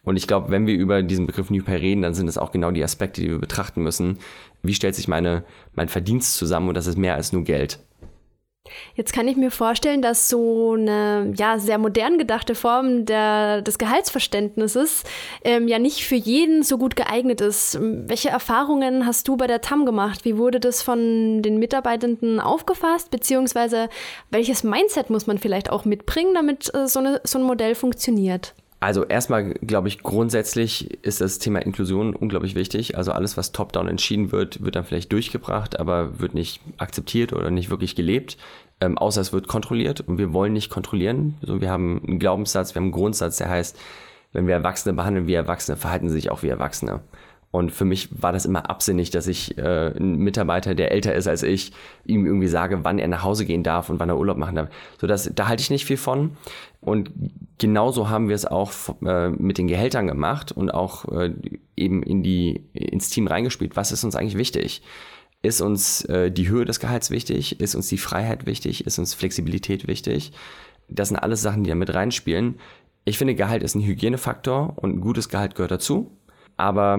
Und 0.02 0.16
ich 0.16 0.26
glaube, 0.26 0.50
wenn 0.50 0.66
wir 0.66 0.75
über 0.75 1.02
diesen 1.02 1.26
Begriff 1.26 1.50
New 1.50 1.62
Pay 1.62 1.76
reden, 1.76 2.02
dann 2.02 2.14
sind 2.14 2.28
es 2.28 2.38
auch 2.38 2.52
genau 2.52 2.71
die 2.71 2.83
Aspekte, 2.83 3.21
die 3.21 3.30
wir 3.30 3.38
betrachten 3.38 3.83
müssen. 3.83 4.19
Wie 4.62 4.75
stellt 4.75 4.95
sich 4.95 5.09
meine, 5.09 5.45
mein 5.75 5.88
Verdienst 5.88 6.35
zusammen 6.35 6.69
und 6.69 6.75
das 6.75 6.87
ist 6.87 6.97
mehr 6.97 7.14
als 7.14 7.33
nur 7.33 7.45
Geld. 7.45 7.80
Jetzt 8.95 9.12
kann 9.12 9.26
ich 9.26 9.37
mir 9.37 9.50
vorstellen, 9.50 10.02
dass 10.02 10.28
so 10.28 10.75
eine 10.75 11.33
ja, 11.37 11.59
sehr 11.59 11.78
modern 11.78 12.19
gedachte 12.19 12.54
Form 12.54 13.07
der, 13.07 13.62
des 13.62 13.78
Gehaltsverständnisses 13.78 15.04
ähm, 15.45 15.66
ja 15.66 15.78
nicht 15.78 16.04
für 16.04 16.14
jeden 16.14 16.62
so 16.62 16.76
gut 16.76 16.95
geeignet 16.95 17.40
ist. 17.40 17.78
Welche 17.80 18.28
Erfahrungen 18.28 19.07
hast 19.07 19.26
du 19.28 19.37
bei 19.37 19.47
der 19.47 19.62
TAM 19.62 19.87
gemacht? 19.87 20.25
Wie 20.25 20.37
wurde 20.37 20.61
das 20.61 20.83
von 20.83 21.42
den 21.42 21.59
Mitarbeitenden 21.59 22.38
aufgefasst? 22.38 23.11
Beziehungsweise 23.11 23.88
welches 24.30 24.62
Mindset 24.62 25.09
muss 25.09 25.26
man 25.26 25.38
vielleicht 25.38 25.71
auch 25.71 25.85
mitbringen, 25.85 26.35
damit 26.35 26.73
äh, 26.75 26.87
so, 26.87 27.00
eine, 27.00 27.21
so 27.25 27.38
ein 27.38 27.45
Modell 27.45 27.75
funktioniert? 27.75 28.54
Also 28.80 29.04
erstmal 29.04 29.52
glaube 29.52 29.88
ich, 29.88 30.02
grundsätzlich 30.02 31.04
ist 31.04 31.20
das 31.20 31.38
Thema 31.38 31.60
Inklusion 31.60 32.16
unglaublich 32.16 32.54
wichtig. 32.54 32.96
Also 32.96 33.12
alles, 33.12 33.37
was 33.37 33.52
top-down 33.52 33.88
entschieden 33.88 34.32
wird, 34.32 34.64
wird 34.64 34.75
dann 34.75 34.84
vielleicht 34.84 35.12
durchgebracht, 35.12 35.78
aber 35.78 36.18
wird 36.18 36.32
nicht 36.32 36.62
akzeptiert 36.78 37.34
oder 37.34 37.50
nicht 37.50 37.68
wirklich 37.68 37.94
gelebt. 37.94 38.38
Ähm, 38.80 38.96
außer 38.96 39.20
es 39.20 39.34
wird 39.34 39.49
kontrolliert 39.49 40.00
und 40.00 40.16
wir 40.16 40.32
wollen 40.32 40.54
nicht 40.54 40.70
kontrollieren. 40.70 41.37
So, 41.42 41.60
wir 41.60 41.70
haben 41.70 42.02
einen 42.06 42.18
Glaubenssatz, 42.18 42.75
wir 42.75 42.80
haben 42.80 42.87
einen 42.87 42.92
Grundsatz, 42.92 43.37
der 43.37 43.50
heißt, 43.50 43.78
wenn 44.32 44.46
wir 44.46 44.54
Erwachsene 44.54 44.94
behandeln 44.94 45.26
wie 45.26 45.34
Erwachsene, 45.34 45.76
verhalten 45.76 46.08
sie 46.08 46.14
sich 46.14 46.30
auch 46.30 46.42
wie 46.42 46.49
Erwachsene. 46.49 47.00
Und 47.50 47.72
für 47.72 47.84
mich 47.84 48.08
war 48.22 48.32
das 48.32 48.46
immer 48.46 48.70
absinnig, 48.70 49.10
dass 49.10 49.26
ich 49.26 49.58
äh, 49.58 49.92
einen 49.94 50.18
Mitarbeiter, 50.18 50.75
der 50.75 50.92
älter 50.92 51.14
ist 51.14 51.26
als 51.26 51.42
ich, 51.42 51.72
ihm 52.06 52.25
irgendwie 52.25 52.46
sage, 52.46 52.84
wann 52.84 53.00
er 53.00 53.08
nach 53.08 53.25
Hause 53.25 53.44
gehen 53.44 53.64
darf 53.64 53.90
und 53.90 53.99
wann 53.99 54.08
er 54.08 54.18
Urlaub 54.18 54.38
machen 54.38 54.54
darf. 54.54 54.68
So 55.00 55.06
das, 55.08 55.30
da 55.34 55.49
halte 55.49 55.60
ich 55.60 55.70
nicht 55.70 55.84
viel 55.84 55.96
von. 55.96 56.37
Und 56.80 57.10
genauso 57.61 58.09
haben 58.09 58.29
wir 58.29 58.35
es 58.35 58.47
auch 58.47 58.71
äh, 59.05 59.31
mit 59.31 59.59
den 59.59 59.69
Gehältern 59.69 60.09
gemacht 60.09 60.50
und 60.50 60.71
auch 60.71 61.05
äh, 61.12 61.33
eben 61.76 62.02
in 62.02 62.25
die, 62.25 62.64
ins 62.73 63.11
Team 63.11 63.29
reingespielt. 63.29 63.76
Was 63.76 63.93
ist 63.93 64.02
uns 64.02 64.17
eigentlich 64.17 64.37
wichtig? 64.37 64.83
Ist 65.43 65.61
uns 65.61 66.05
äh, 66.07 66.33
die 66.33 66.49
Höhe 66.49 66.64
des 66.64 66.81
Gehalts 66.81 67.11
wichtig? 67.11 67.61
Ist 67.61 67.75
uns 67.75 67.87
die 67.88 67.99
Freiheit 67.99 68.47
wichtig? 68.47 68.87
Ist 68.87 68.99
uns 68.99 69.14
Flexibilität 69.14 69.87
wichtig? 69.87 70.33
Das 70.88 71.09
sind 71.09 71.19
alles 71.19 71.43
Sachen, 71.43 71.62
die 71.62 71.71
da 71.71 71.76
mit 71.76 71.95
reinspielen. 71.95 72.59
Ich 73.05 73.17
finde, 73.17 73.35
Gehalt 73.35 73.62
ist 73.62 73.75
ein 73.75 73.83
Hygienefaktor 73.83 74.75
und 74.76 74.97
ein 74.97 75.00
gutes 75.00 75.29
Gehalt 75.29 75.55
gehört 75.55 75.71
dazu. 75.71 76.11
Aber 76.57 76.99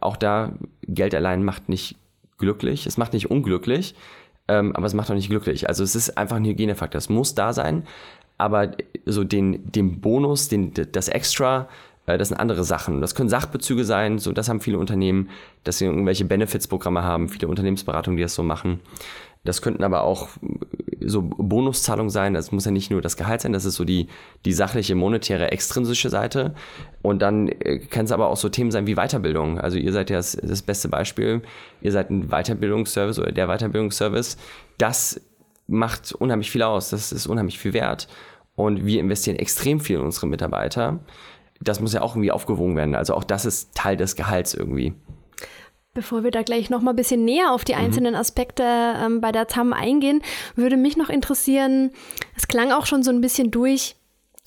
auch 0.00 0.16
da, 0.16 0.54
Geld 0.82 1.14
allein 1.14 1.44
macht 1.44 1.68
nicht 1.68 1.96
glücklich. 2.38 2.86
Es 2.86 2.96
macht 2.96 3.12
nicht 3.12 3.30
unglücklich, 3.30 3.94
ähm, 4.48 4.74
aber 4.74 4.86
es 4.86 4.94
macht 4.94 5.10
auch 5.10 5.14
nicht 5.14 5.28
glücklich. 5.28 5.68
Also 5.68 5.84
es 5.84 5.94
ist 5.94 6.16
einfach 6.16 6.36
ein 6.36 6.44
Hygienefaktor. 6.44 6.98
Es 6.98 7.10
muss 7.10 7.34
da 7.34 7.52
sein, 7.52 7.84
aber 8.42 8.72
so 9.06 9.22
den, 9.24 9.70
den 9.70 10.00
Bonus, 10.00 10.48
den, 10.48 10.72
das 10.74 11.08
Extra, 11.08 11.68
äh, 12.06 12.18
das 12.18 12.28
sind 12.28 12.38
andere 12.38 12.64
Sachen. 12.64 13.00
Das 13.00 13.14
können 13.14 13.28
Sachbezüge 13.28 13.84
sein, 13.84 14.18
so 14.18 14.32
das 14.32 14.48
haben 14.48 14.60
viele 14.60 14.78
Unternehmen, 14.78 15.30
dass 15.64 15.78
sie 15.78 15.86
irgendwelche 15.86 16.24
Benefits-Programme 16.24 17.04
haben, 17.04 17.28
viele 17.28 17.48
Unternehmensberatungen, 17.48 18.16
die 18.16 18.22
das 18.24 18.34
so 18.34 18.42
machen. 18.42 18.80
Das 19.44 19.62
könnten 19.62 19.82
aber 19.82 20.02
auch 20.02 20.28
so 21.00 21.22
Bonuszahlungen 21.22 22.10
sein. 22.10 22.34
Das 22.34 22.52
muss 22.52 22.64
ja 22.64 22.70
nicht 22.70 22.92
nur 22.92 23.00
das 23.00 23.16
Gehalt 23.16 23.40
sein, 23.40 23.52
das 23.52 23.64
ist 23.64 23.74
so 23.74 23.84
die, 23.84 24.08
die 24.44 24.52
sachliche, 24.52 24.94
monetäre, 24.94 25.50
extrinsische 25.50 26.10
Seite. 26.10 26.54
Und 27.00 27.22
dann 27.22 27.48
äh, 27.48 27.78
kann 27.78 28.04
es 28.04 28.12
aber 28.12 28.28
auch 28.28 28.36
so 28.36 28.48
Themen 28.48 28.72
sein 28.72 28.86
wie 28.88 28.96
Weiterbildung. 28.96 29.60
Also 29.60 29.78
ihr 29.78 29.92
seid 29.92 30.10
ja 30.10 30.16
das, 30.16 30.36
das 30.40 30.62
beste 30.62 30.88
Beispiel. 30.88 31.42
Ihr 31.80 31.92
seid 31.92 32.10
ein 32.10 32.28
Weiterbildungsservice 32.28 33.20
oder 33.20 33.32
der 33.32 33.46
Weiterbildungsservice. 33.46 34.36
Das 34.78 35.20
macht 35.68 36.12
unheimlich 36.12 36.50
viel 36.50 36.62
aus. 36.62 36.90
Das 36.90 37.12
ist 37.12 37.26
unheimlich 37.26 37.58
viel 37.58 37.72
wert. 37.72 38.08
Und 38.54 38.84
wir 38.84 39.00
investieren 39.00 39.36
extrem 39.36 39.80
viel 39.80 39.96
in 39.96 40.02
unsere 40.02 40.26
Mitarbeiter. 40.26 41.00
Das 41.60 41.80
muss 41.80 41.92
ja 41.92 42.02
auch 42.02 42.14
irgendwie 42.14 42.32
aufgewogen 42.32 42.76
werden. 42.76 42.94
Also 42.94 43.14
auch 43.14 43.24
das 43.24 43.44
ist 43.44 43.74
Teil 43.74 43.96
des 43.96 44.16
Gehalts 44.16 44.54
irgendwie. 44.54 44.94
Bevor 45.94 46.24
wir 46.24 46.30
da 46.30 46.42
gleich 46.42 46.70
noch 46.70 46.80
mal 46.80 46.92
ein 46.92 46.96
bisschen 46.96 47.24
näher 47.24 47.52
auf 47.52 47.64
die 47.64 47.74
mhm. 47.74 47.80
einzelnen 47.80 48.14
Aspekte 48.14 48.62
ähm, 48.64 49.20
bei 49.20 49.30
der 49.30 49.46
TAM 49.46 49.72
eingehen, 49.72 50.22
würde 50.56 50.76
mich 50.76 50.96
noch 50.96 51.10
interessieren, 51.10 51.90
es 52.34 52.48
klang 52.48 52.72
auch 52.72 52.86
schon 52.86 53.02
so 53.02 53.10
ein 53.10 53.20
bisschen 53.20 53.50
durch, 53.50 53.96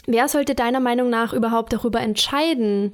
wer 0.08 0.28
sollte 0.28 0.56
deiner 0.56 0.80
Meinung 0.80 1.10
nach 1.10 1.34
überhaupt 1.34 1.72
darüber 1.72 2.02
entscheiden, 2.02 2.94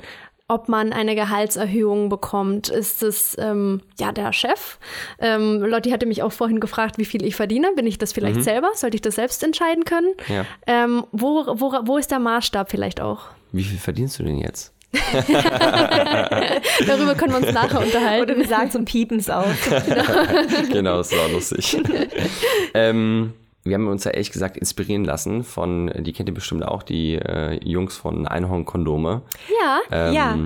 ob 0.51 0.67
man 0.67 0.91
eine 0.91 1.15
Gehaltserhöhung 1.15 2.09
bekommt. 2.09 2.67
Ist 2.69 3.03
es 3.03 3.37
ähm, 3.39 3.81
ja 3.97 4.11
der 4.11 4.33
Chef? 4.33 4.79
Ähm, 5.17 5.63
Lotti 5.63 5.91
hatte 5.91 6.05
mich 6.05 6.23
auch 6.23 6.33
vorhin 6.33 6.59
gefragt, 6.59 6.97
wie 6.97 7.05
viel 7.05 7.23
ich 7.23 7.35
verdiene. 7.35 7.71
Bin 7.75 7.87
ich 7.87 7.97
das 7.97 8.11
vielleicht 8.11 8.37
mhm. 8.37 8.43
selber? 8.43 8.69
Sollte 8.75 8.95
ich 8.95 9.01
das 9.01 9.15
selbst 9.15 9.43
entscheiden 9.43 9.85
können? 9.85 10.13
Ja. 10.27 10.45
Ähm, 10.67 11.05
wo, 11.13 11.45
wo, 11.47 11.73
wo 11.85 11.97
ist 11.97 12.11
der 12.11 12.19
Maßstab 12.19 12.69
vielleicht 12.69 12.99
auch? 12.99 13.29
Wie 13.53 13.63
viel 13.63 13.77
verdienst 13.79 14.19
du 14.19 14.23
denn 14.23 14.39
jetzt? 14.39 14.73
Darüber 16.85 17.15
können 17.15 17.31
wir 17.31 17.37
uns 17.37 17.53
nachher 17.53 17.79
unterhalten. 17.85 18.23
Oder 18.23 18.37
wir 18.37 18.47
sagen 18.47 18.71
zum 18.71 18.83
Piepens 18.83 19.29
auf. 19.29 19.69
genau, 20.69 20.97
das 20.97 21.13
war 21.13 21.29
lustig. 21.29 21.81
ähm, 22.73 23.31
wir 23.63 23.75
haben 23.75 23.87
uns 23.87 24.03
ja 24.03 24.11
ehrlich 24.11 24.31
gesagt 24.31 24.57
inspirieren 24.57 25.05
lassen 25.05 25.43
von, 25.43 25.91
die 25.99 26.13
kennt 26.13 26.29
ihr 26.29 26.33
bestimmt 26.33 26.65
auch, 26.65 26.83
die 26.83 27.15
äh, 27.15 27.59
Jungs 27.63 27.95
von 27.95 28.27
Einhorn 28.27 28.65
Kondome. 28.65 29.21
Ja, 29.61 29.79
ähm, 29.91 30.13
ja. 30.13 30.37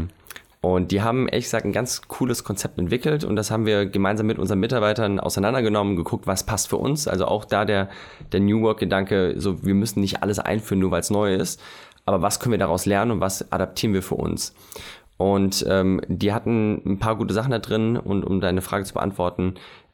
Und 0.62 0.92
die 0.92 1.04
haben 1.04 1.28
ehrlich 1.28 1.46
gesagt 1.46 1.64
ein 1.66 1.74
ganz 1.74 2.02
cooles 2.08 2.44
Konzept 2.44 2.80
entwickelt 2.80 3.24
und 3.24 3.36
das 3.36 3.52
haben 3.52 3.68
wir 3.68 3.86
gemeinsam 3.86 4.26
mit 4.26 4.40
unseren 4.40 4.60
Mitarbeitern 4.60 5.20
auseinandergenommen, 5.20 5.96
geguckt, 5.96 6.26
was 6.26 6.44
passt 6.44 6.70
für 6.70 6.78
uns. 6.78 7.08
Also 7.08 7.26
auch 7.28 7.46
da 7.46 7.66
der, 7.66 7.88
der 8.32 8.40
New 8.40 8.62
Work-Gedanke, 8.62 9.36
so 9.38 9.64
wir 9.64 9.76
müssen 9.76 10.02
nicht 10.02 10.24
alles 10.24 10.40
einführen, 10.40 10.80
nur 10.80 10.90
weil 10.90 11.02
es 11.02 11.12
neu 11.12 11.36
ist, 11.36 11.62
aber 12.06 12.24
was 12.24 12.40
können 12.40 12.54
wir 12.54 12.58
daraus 12.60 12.88
lernen 12.88 13.12
und 13.12 13.22
was 13.22 13.52
adaptieren 13.52 13.94
wir 13.94 14.02
für 14.02 14.16
uns? 14.16 14.56
Und 15.18 15.64
ähm, 15.70 16.02
die 16.08 16.34
hatten 16.34 16.82
ein 16.84 16.98
paar 16.98 17.16
gute 17.16 17.36
Sachen 17.36 17.52
da 17.52 17.60
drin 17.60 17.96
und 17.96 18.24
um 18.24 18.42
deine 18.42 18.62
Frage 18.62 18.86
zu 18.86 18.96
beantworten, 18.96 19.54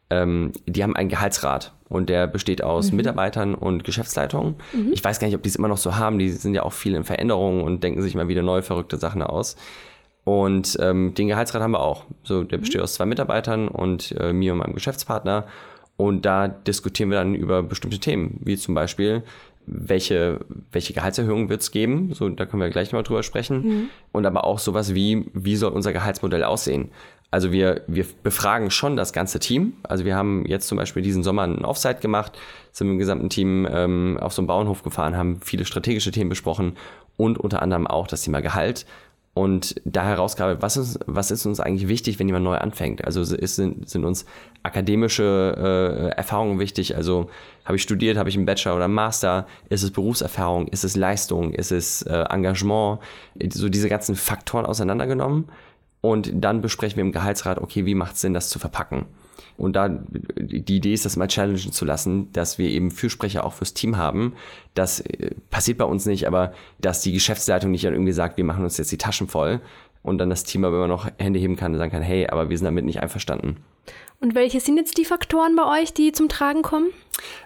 ähm, 0.10 0.54
die 0.66 0.84
haben 0.84 0.96
einen 0.96 1.10
Gehaltsrat 1.10 1.74
und 1.92 2.10
der 2.10 2.26
besteht 2.26 2.64
aus 2.64 2.92
mhm. 2.92 2.98
Mitarbeitern 2.98 3.54
und 3.54 3.84
Geschäftsleitungen. 3.84 4.56
Mhm. 4.72 4.94
Ich 4.94 5.04
weiß 5.04 5.20
gar 5.20 5.28
nicht, 5.28 5.36
ob 5.36 5.44
die 5.44 5.50
es 5.50 5.58
immer 5.58 5.68
noch 5.68 5.78
so 5.78 5.98
haben, 5.98 6.18
die 6.18 6.30
sind 6.30 6.56
ja 6.56 6.64
auch 6.64 6.74
viel 6.74 6.96
in 6.96 7.04
Veränderungen 7.04 7.62
und 7.62 7.84
denken 7.84 8.02
sich 8.02 8.16
mal 8.16 8.30
wieder 8.30 8.42
neue 8.42 8.64
verrückte 8.64 8.98
Sachen 8.98 9.22
aus. 9.22 9.58
Und 10.24 10.78
ähm, 10.80 11.14
den 11.16 11.28
Gehaltsrat 11.28 11.62
haben 11.62 11.72
wir 11.72 11.82
auch. 11.82 12.06
So, 12.24 12.44
der 12.44 12.58
mhm. 12.58 12.62
besteht 12.62 12.82
aus 12.82 12.94
zwei 12.94 13.06
Mitarbeitern 13.06 13.68
und 13.68 14.16
äh, 14.20 14.32
mir 14.32 14.54
und 14.54 14.60
meinem 14.60 14.74
Geschäftspartner. 14.74 15.48
Und 15.98 16.26
da 16.26 16.48
diskutieren 16.48 17.10
wir 17.10 17.18
dann 17.18 17.36
über 17.36 17.62
bestimmte 17.62 18.00
Themen, 18.00 18.40
wie 18.44 18.56
zum 18.56 18.74
Beispiel, 18.74 19.24
welche, 19.68 20.40
welche 20.72 20.94
Gehaltserhöhungen 20.94 21.50
wird 21.50 21.62
es 21.62 21.72
geben? 21.72 22.14
So, 22.14 22.30
da 22.30 22.46
können 22.46 22.62
wir 22.62 22.70
gleich 22.70 22.92
mal 22.94 23.04
drüber 23.04 23.24
sprechen. 23.24 23.62
Mhm. 23.62 23.90
Und 24.12 24.26
aber 24.26 24.46
auch 24.46 24.60
sowas 24.60 24.96
wie, 24.96 25.30
wie 25.34 25.56
soll 25.56 25.72
unser 25.72 25.94
Gehaltsmodell 25.94 26.44
aussehen? 26.44 26.90
Also 27.32 27.54
wir, 27.54 27.82
wir 27.88 28.06
befragen 28.24 28.72
schon 28.72 28.98
das 28.98 29.14
ganze 29.14 29.40
Team. 29.40 29.74
Also 29.84 30.04
wir 30.04 30.16
haben 30.16 30.46
jetzt 30.46 30.68
zum 30.68 30.78
Beispiel 30.78 31.02
diesen 31.02 31.24
Sommer 31.24 31.44
einen 31.44 31.64
Offsite 31.64 32.02
gemacht, 32.02 32.38
sind 32.74 32.88
mit 32.88 32.96
dem 32.96 33.00
gesamten 33.00 33.30
Team 33.30 33.68
ähm, 33.72 34.18
auf 34.22 34.34
so 34.34 34.42
einen 34.42 34.48
Bauernhof 34.48 34.84
gefahren, 34.84 35.16
haben 35.16 35.40
viele 35.42 35.66
strategische 35.66 36.12
Themen 36.12 36.30
besprochen 36.30 36.78
und 37.16 37.38
unter 37.38 37.62
anderem 37.62 37.88
auch 37.88 38.08
das 38.08 38.24
Thema 38.24 38.42
Gehalt 38.42 38.86
und 39.34 39.76
da 39.86 40.04
herausgearbeitet, 40.04 40.62
was 40.62 40.76
ist, 40.76 41.00
was 41.06 41.32
ist 41.32 41.46
uns 41.46 41.62
eigentlich 41.62 41.88
wichtig, 41.88 42.20
wenn 42.20 42.28
jemand 42.28 42.44
neu 42.44 42.58
anfängt? 42.58 43.06
Also 43.06 43.22
ist, 43.22 43.56
sind, 43.56 43.88
sind 43.88 44.04
uns 44.04 44.26
akademische 44.64 46.12
äh, 46.12 46.18
Erfahrungen 46.18 46.60
wichtig? 46.60 46.98
Also 46.98 47.30
habe 47.64 47.78
ich 47.78 47.82
studiert, 47.82 48.18
habe 48.18 48.28
ich 48.28 48.36
einen 48.36 48.46
Bachelor 48.46 48.76
oder 48.76 48.86
einen 48.86 48.94
Master? 48.94 49.48
Ist 49.70 49.84
es 49.84 49.92
Berufserfahrung? 49.92 50.68
Ist 50.68 50.84
es 50.84 50.98
Leistung? 50.98 51.54
Ist 51.54 51.72
es 51.72 52.02
äh, 52.02 52.26
Engagement? 52.30 53.00
So 53.54 53.70
diese 53.70 53.88
ganzen 53.88 54.16
Faktoren 54.16 54.66
auseinandergenommen 54.66 55.48
und 56.01 56.31
dann 56.34 56.62
besprechen 56.62 56.98
wir 56.98 57.03
im 57.03 57.12
Gehaltsrat, 57.12 57.60
okay, 57.60 57.86
wie 57.86 57.96
macht 57.96 58.15
es 58.15 58.22
Sinn, 58.22 58.34
das 58.34 58.50
zu 58.50 58.60
verpacken? 58.60 59.05
Und 59.58 59.75
da 59.75 59.89
die 59.89 60.77
Idee 60.77 60.93
ist, 60.93 61.05
das 61.05 61.17
mal 61.17 61.27
challengen 61.27 61.72
zu 61.72 61.86
lassen, 61.86 62.31
dass 62.34 62.58
wir 62.58 62.70
eben 62.70 62.89
Fürsprecher 62.89 63.46
auch 63.46 63.53
fürs 63.53 63.75
Team 63.75 63.98
haben. 63.98 64.34
Das 64.74 65.01
äh, 65.01 65.36
passiert 65.51 65.77
bei 65.77 65.86
uns 65.86 66.08
nicht, 66.08 66.25
aber 66.25 66.53
dass 66.79 67.01
die 67.01 67.12
Geschäftsleitung 67.12 67.70
nicht 67.70 67.86
dann 67.86 67.93
irgendwie 67.93 68.12
sagt, 68.12 68.38
wir 68.38 68.43
machen 68.43 68.63
uns 68.63 68.77
jetzt 68.77 68.91
die 68.91 68.98
Taschen 68.98 69.27
voll 69.27 69.62
und 70.01 70.17
dann 70.17 70.31
das 70.31 70.43
Team 70.43 70.65
aber 70.65 70.77
immer 70.77 70.88
noch 70.88 71.08
Hände 71.20 71.39
heben 71.39 71.58
kann 71.58 71.74
und 71.74 71.77
sagen 71.77 71.91
kann, 71.91 72.01
hey, 72.01 72.27
aber 72.27 72.50
wir 72.50 72.58
sind 72.58 72.65
damit 72.65 72.86
nicht 72.86 73.03
einverstanden. 73.03 73.58
Und 74.20 74.34
welche 74.34 74.60
sind 74.60 74.77
jetzt 74.77 74.98
die 74.98 75.05
Faktoren 75.05 75.55
bei 75.55 75.81
euch, 75.81 75.93
die 75.93 76.12
zum 76.12 76.29
Tragen 76.29 76.63
kommen? 76.63 76.88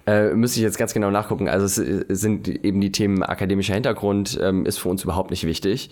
Äh, 0.05 0.33
müsste 0.33 0.59
ich 0.59 0.63
jetzt 0.63 0.77
ganz 0.77 0.93
genau 0.93 1.12
nachgucken. 1.12 1.50
Also 1.50 1.65
es 1.65 1.77
äh, 1.77 2.05
sind 2.09 2.47
eben 2.47 2.79
die 2.79 2.91
Themen 2.91 3.24
akademischer 3.24 3.74
Hintergrund, 3.74 4.39
ähm, 4.41 4.65
ist 4.65 4.77
für 4.77 4.89
uns 4.89 5.03
überhaupt 5.03 5.31
nicht 5.31 5.45
wichtig 5.45 5.89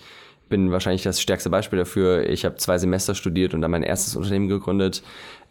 bin 0.48 0.70
wahrscheinlich 0.70 1.02
das 1.02 1.20
stärkste 1.20 1.50
Beispiel 1.50 1.78
dafür. 1.78 2.28
Ich 2.28 2.44
habe 2.44 2.56
zwei 2.56 2.78
Semester 2.78 3.14
studiert 3.14 3.54
und 3.54 3.60
dann 3.60 3.70
mein 3.70 3.82
erstes 3.82 4.16
Unternehmen 4.16 4.48
gegründet. 4.48 5.02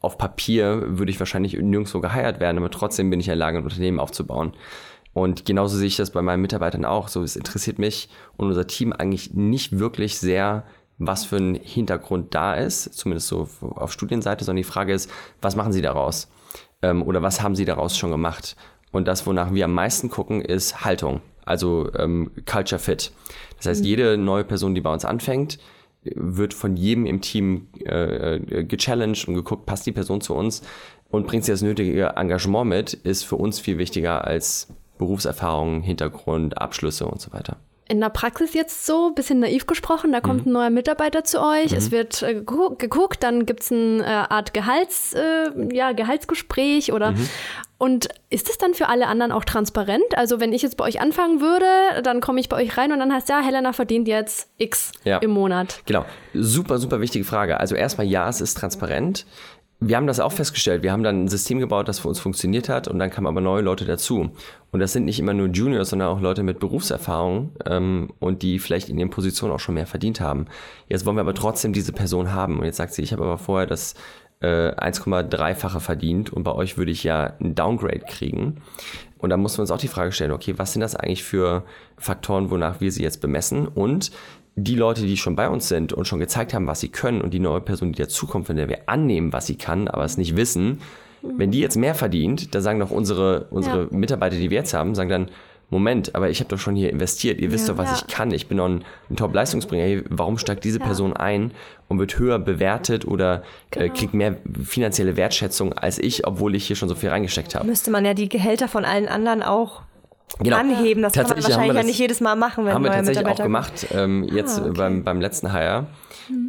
Auf 0.02 0.18
Papier 0.18 0.98
würde 0.98 1.12
ich 1.12 1.20
wahrscheinlich 1.20 1.54
nirgendwo 1.54 2.00
geheiert 2.00 2.40
werden, 2.40 2.58
aber 2.58 2.70
trotzdem 2.70 3.10
bin 3.10 3.20
ich 3.20 3.28
in 3.28 3.32
der 3.32 3.38
Lage, 3.38 3.58
ein 3.58 3.64
Unternehmen 3.64 4.00
aufzubauen. 4.00 4.54
Und 5.14 5.46
genauso 5.46 5.78
sehe 5.78 5.88
ich 5.88 5.96
das 5.96 6.12
bei 6.12 6.22
meinen 6.22 6.42
Mitarbeitern 6.42 6.86
auch. 6.86 7.08
So, 7.08 7.24
es 7.24 7.36
interessiert 7.36 7.80
mich 7.80 8.10
und 8.36 8.48
unser 8.48 8.68
Team 8.68 8.94
eigentlich 8.94 9.34
nicht 9.34 9.80
wirklich 9.80 10.18
sehr, 10.18 10.66
was 10.98 11.26
für 11.26 11.38
ein 11.38 11.56
Hintergrund 11.56 12.34
da 12.34 12.56
ist, 12.56 12.94
zumindest 12.94 13.28
so 13.28 13.48
auf 13.62 13.92
Studienseite, 13.92 14.44
sondern 14.44 14.64
die 14.64 14.70
Frage 14.70 14.94
ist, 14.94 15.10
was 15.42 15.56
machen 15.56 15.74
sie 15.74 15.82
daraus? 15.82 16.30
Ähm, 16.82 17.04
oder 17.04 17.22
was 17.22 17.42
haben 17.42 17.56
sie 17.56 17.66
daraus 17.66 17.98
schon 17.98 18.12
gemacht? 18.12 18.56
Und 18.92 19.08
das, 19.08 19.26
wonach 19.26 19.54
wir 19.54 19.66
am 19.66 19.74
meisten 19.74 20.10
gucken, 20.10 20.42
ist 20.42 20.86
Haltung, 20.86 21.22
also 21.46 21.90
ähm, 21.98 22.32
Culture 22.46 22.80
Fit. 22.80 23.12
Das 23.58 23.68
heißt, 23.68 23.82
mhm. 23.82 23.88
jede 23.88 24.18
neue 24.18 24.44
Person, 24.44 24.76
die 24.76 24.82
bei 24.82 24.92
uns 24.92 25.06
anfängt, 25.06 25.60
wird 26.04 26.54
von 26.54 26.76
jedem 26.76 27.06
im 27.06 27.22
Team 27.22 27.68
äh, 27.86 28.36
äh, 28.36 28.64
gechallenged 28.66 29.28
und 29.28 29.36
geguckt, 29.36 29.66
passt 29.66 29.86
die 29.86 29.92
Person 29.92 30.22
zu 30.22 30.34
uns 30.34 30.62
und 31.10 31.28
bringt 31.28 31.46
sie 31.46 31.52
das 31.52 31.62
nötige 31.62 32.14
Engagement 32.16 32.68
mit, 32.68 32.94
ist 32.94 33.24
für 33.24 33.36
uns 33.36 33.60
viel 33.60 33.78
wichtiger 33.78 34.26
als 34.26 34.68
Berufserfahrung, 34.98 35.82
Hintergrund, 35.82 36.58
Abschlüsse 36.58 37.06
und 37.06 37.22
so 37.22 37.32
weiter 37.32 37.58
in 37.88 38.00
der 38.00 38.10
Praxis 38.10 38.54
jetzt 38.54 38.86
so, 38.86 39.12
bisschen 39.12 39.40
naiv 39.40 39.68
gesprochen, 39.68 40.12
da 40.12 40.22
kommt 40.22 40.46
mhm. 40.46 40.52
ein 40.52 40.54
neuer 40.54 40.70
Mitarbeiter 40.70 41.24
zu 41.24 41.42
euch, 41.42 41.72
mhm. 41.72 41.78
es 41.78 41.92
wird 41.92 42.24
äh, 42.24 42.36
geguckt, 42.36 43.24
dann 43.24 43.46
gibt 43.46 43.62
es 43.62 43.72
eine 43.72 44.04
äh, 44.04 44.34
Art 44.34 44.54
Gehalts, 44.54 45.14
äh, 45.14 45.52
ja, 45.72 45.92
Gehaltsgespräch 45.92 46.94
oder 46.94 47.12
mhm. 47.12 47.30
Und 47.84 48.08
ist 48.30 48.50
es 48.50 48.58
dann 48.58 48.74
für 48.74 48.88
alle 48.88 49.08
anderen 49.08 49.34
auch 49.34 49.44
transparent? 49.44 50.16
Also 50.16 50.40
wenn 50.40 50.54
ich 50.54 50.62
jetzt 50.62 50.78
bei 50.78 50.86
euch 50.86 51.02
anfangen 51.02 51.42
würde, 51.42 52.02
dann 52.02 52.22
komme 52.22 52.40
ich 52.40 52.48
bei 52.48 52.56
euch 52.56 52.78
rein 52.78 52.94
und 52.94 53.00
dann 53.00 53.12
heißt 53.12 53.28
ja, 53.28 53.42
Helena 53.42 53.74
verdient 53.74 54.08
jetzt 54.08 54.50
X 54.58 54.94
ja. 55.04 55.18
im 55.18 55.32
Monat. 55.32 55.82
Genau. 55.86 56.06
Super, 56.34 56.78
super 56.78 57.02
wichtige 57.02 57.26
Frage. 57.26 57.60
Also 57.60 57.76
erstmal 57.76 58.08
ja, 58.08 58.30
es 58.30 58.40
ist 58.40 58.58
transparent 58.58 59.26
wir 59.88 59.98
haben 59.98 60.08
das 60.08 60.20
auch 60.20 60.32
festgestellt. 60.32 60.84
Wir 60.84 60.92
haben 60.92 61.04
dann 61.04 61.26
ein 61.26 61.28
System 61.28 61.60
gebaut, 61.60 61.88
das 61.88 62.00
für 62.00 62.08
uns 62.08 62.20
funktioniert 62.20 62.70
hat 62.70 62.88
und 62.88 63.00
dann 63.00 63.10
kamen 63.10 63.28
aber 63.28 63.42
neue 63.42 63.62
Leute 63.62 63.86
dazu. 63.86 64.32
Und 64.72 64.80
das 64.80 64.94
sind 64.94 65.06
nicht 65.06 65.20
immer 65.20 65.34
nur 65.34 65.48
Juniors, 65.48 65.90
sondern 65.90 66.10
auch 66.10 66.20
Leute 66.20 66.44
mit 66.44 66.60
Berufserfahrung 66.60 67.52
ähm, 67.66 68.12
und 68.20 68.42
die 68.42 68.60
vielleicht 68.60 68.90
in 68.90 68.98
ihren 68.98 69.10
Positionen 69.10 69.54
auch 69.54 69.60
schon 69.60 69.76
mehr 69.76 69.86
verdient 69.86 70.20
haben. 70.20 70.46
Jetzt 70.88 71.06
wollen 71.06 71.18
wir 71.18 71.22
aber 71.22 71.36
trotzdem 71.36 71.74
diese 71.74 71.92
Person 71.92 72.34
haben. 72.34 72.60
Und 72.60 72.66
jetzt 72.66 72.78
sagt 72.78 72.94
sie, 72.94 73.02
ich 73.02 73.12
habe 73.12 73.24
aber 73.24 73.38
vorher 73.38 73.68
das 73.68 73.96
äh, 74.44 74.74
1,3-fache 74.76 75.80
verdient 75.80 76.32
und 76.32 76.44
bei 76.44 76.52
euch 76.52 76.78
würde 76.78 76.92
ich 76.92 77.04
ja 77.04 77.34
ein 77.40 77.56
Downgrade 77.56 78.04
kriegen. 78.08 78.58
Und 79.18 79.30
da 79.30 79.38
mussten 79.38 79.60
wir 79.60 79.62
uns 79.62 79.72
auch 79.72 79.78
die 79.78 79.88
Frage 79.88 80.12
stellen, 80.12 80.32
okay, 80.32 80.56
was 80.58 80.74
sind 80.74 80.82
das 80.82 80.96
eigentlich 80.96 81.24
für 81.24 81.64
Faktoren, 81.98 82.52
wonach 82.52 82.82
wir 82.82 82.92
sie 82.92 83.04
jetzt 83.04 83.22
bemessen? 83.22 83.68
Und 83.68 84.12
die 84.56 84.76
Leute, 84.76 85.02
die 85.02 85.18
schon 85.18 85.36
bei 85.36 85.50
uns 85.50 85.70
sind 85.70 85.94
und 85.94 86.08
schon 86.08 86.20
gezeigt 86.20 86.54
haben, 86.54 86.68
was 86.68 86.82
sie 86.82 86.90
können 86.90 87.22
und 87.22 87.34
die 87.34 87.40
neue 87.40 87.62
Person, 87.62 87.94
die 87.94 88.02
dazukommt, 88.02 88.48
von 88.48 88.58
der 88.58 88.70
wir 88.70 88.88
annehmen, 88.88 89.34
was 89.34 89.48
sie 89.48 89.56
kann, 89.56 89.88
aber 89.88 90.04
es 90.04 90.18
nicht 90.18 90.36
wissen, 90.36 90.80
wenn 91.24 91.52
die 91.52 91.62
jetzt 91.62 91.78
mehr 91.78 91.96
verdient, 91.96 92.54
da 92.54 92.60
sagen 92.60 92.80
doch 92.80 92.92
unsere, 92.92 93.48
unsere 93.50 93.84
Ja. 93.84 93.88
Mitarbeiter, 93.92 94.36
die 94.36 94.50
wir 94.50 94.58
jetzt 94.58 94.74
haben, 94.74 94.94
sagen 94.94 95.10
dann, 95.10 95.30
Moment, 95.70 96.14
aber 96.14 96.30
ich 96.30 96.40
habe 96.40 96.50
doch 96.50 96.60
schon 96.60 96.76
hier 96.76 96.92
investiert, 96.92 97.40
ihr 97.40 97.52
wisst 97.52 97.68
Ja. 97.68 97.74
doch, 97.74 97.82
was 97.84 97.90
Ja. 98.02 98.06
ich 98.08 98.14
kann, 98.14 98.32
ich 98.32 98.48
bin 98.48 98.58
doch 98.60 98.66
ein, 98.68 98.84
ein 99.10 99.16
Top-Leistungsbringer, 99.16 99.84
Hey, 99.84 100.04
warum 100.10 100.38
steigt 100.38 100.64
diese 100.64 100.80
Ja. 100.80 100.86
Person 100.86 101.14
ein 101.14 101.52
und 101.88 101.98
wird 102.00 102.20
höher 102.20 102.38
bewertet 102.38 103.06
oder 103.08 103.42
äh, 103.72 103.80
Genau. 103.88 103.94
kriegt 103.94 104.14
mehr 104.14 104.36
finanzielle 104.64 105.16
Wertschätzung 105.18 105.74
als 105.74 105.98
ich, 105.98 106.28
obwohl 106.28 106.54
ich 106.56 106.68
hier 106.68 106.76
schon 106.76 106.90
so 106.90 106.96
viel 106.96 107.10
reingesteckt 107.10 107.56
habe? 107.56 107.66
Müsste 107.66 107.90
man 107.92 108.06
ja 108.06 108.14
die 108.14 108.30
Gehälter 108.30 108.68
von 108.68 108.86
allen 108.86 109.08
anderen 109.08 109.42
auch 109.42 109.82
Genau. 110.40 110.58
anheben. 110.58 111.02
Das 111.04 111.14
kann 111.14 111.24
man 111.24 111.36
wahrscheinlich 111.38 111.58
wir 111.60 111.66
ja 111.68 111.74
das- 111.74 111.86
nicht 111.86 112.00
jedes 112.00 112.20
Mal 112.22 112.36
machen, 112.36 112.66
wenn 112.66 112.74
haben 112.74 112.84
wir 112.84 112.92
tatsächlich 112.92 113.26
auch 113.28 113.36
gemacht, 113.38 113.88
ähm, 113.94 114.24
jetzt 114.32 114.60
Ah, 114.60 114.64
okay. 114.66 114.74
beim, 114.78 115.04
beim 115.04 115.22
letzten 115.22 115.52
Hire 115.52 115.88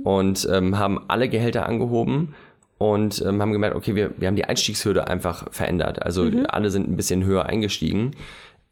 und 0.04 0.46
ähm, 0.50 0.78
haben 0.78 1.00
alle 1.08 1.28
Gehälter 1.28 1.66
angehoben 1.66 2.34
und 2.78 3.22
ähm, 3.26 3.40
haben 3.42 3.52
gemerkt, 3.52 3.76
okay, 3.76 3.94
wir, 3.94 4.10
wir 4.16 4.28
haben 4.28 4.36
die 4.36 4.44
Einstiegshürde 4.44 5.06
einfach 5.08 5.46
verändert. 5.52 6.02
Also 6.02 6.24
Mhm. 6.24 6.46
alle 6.48 6.70
sind 6.70 6.88
ein 6.88 6.96
bisschen 6.96 7.24
höher 7.24 7.46
eingestiegen 7.46 8.12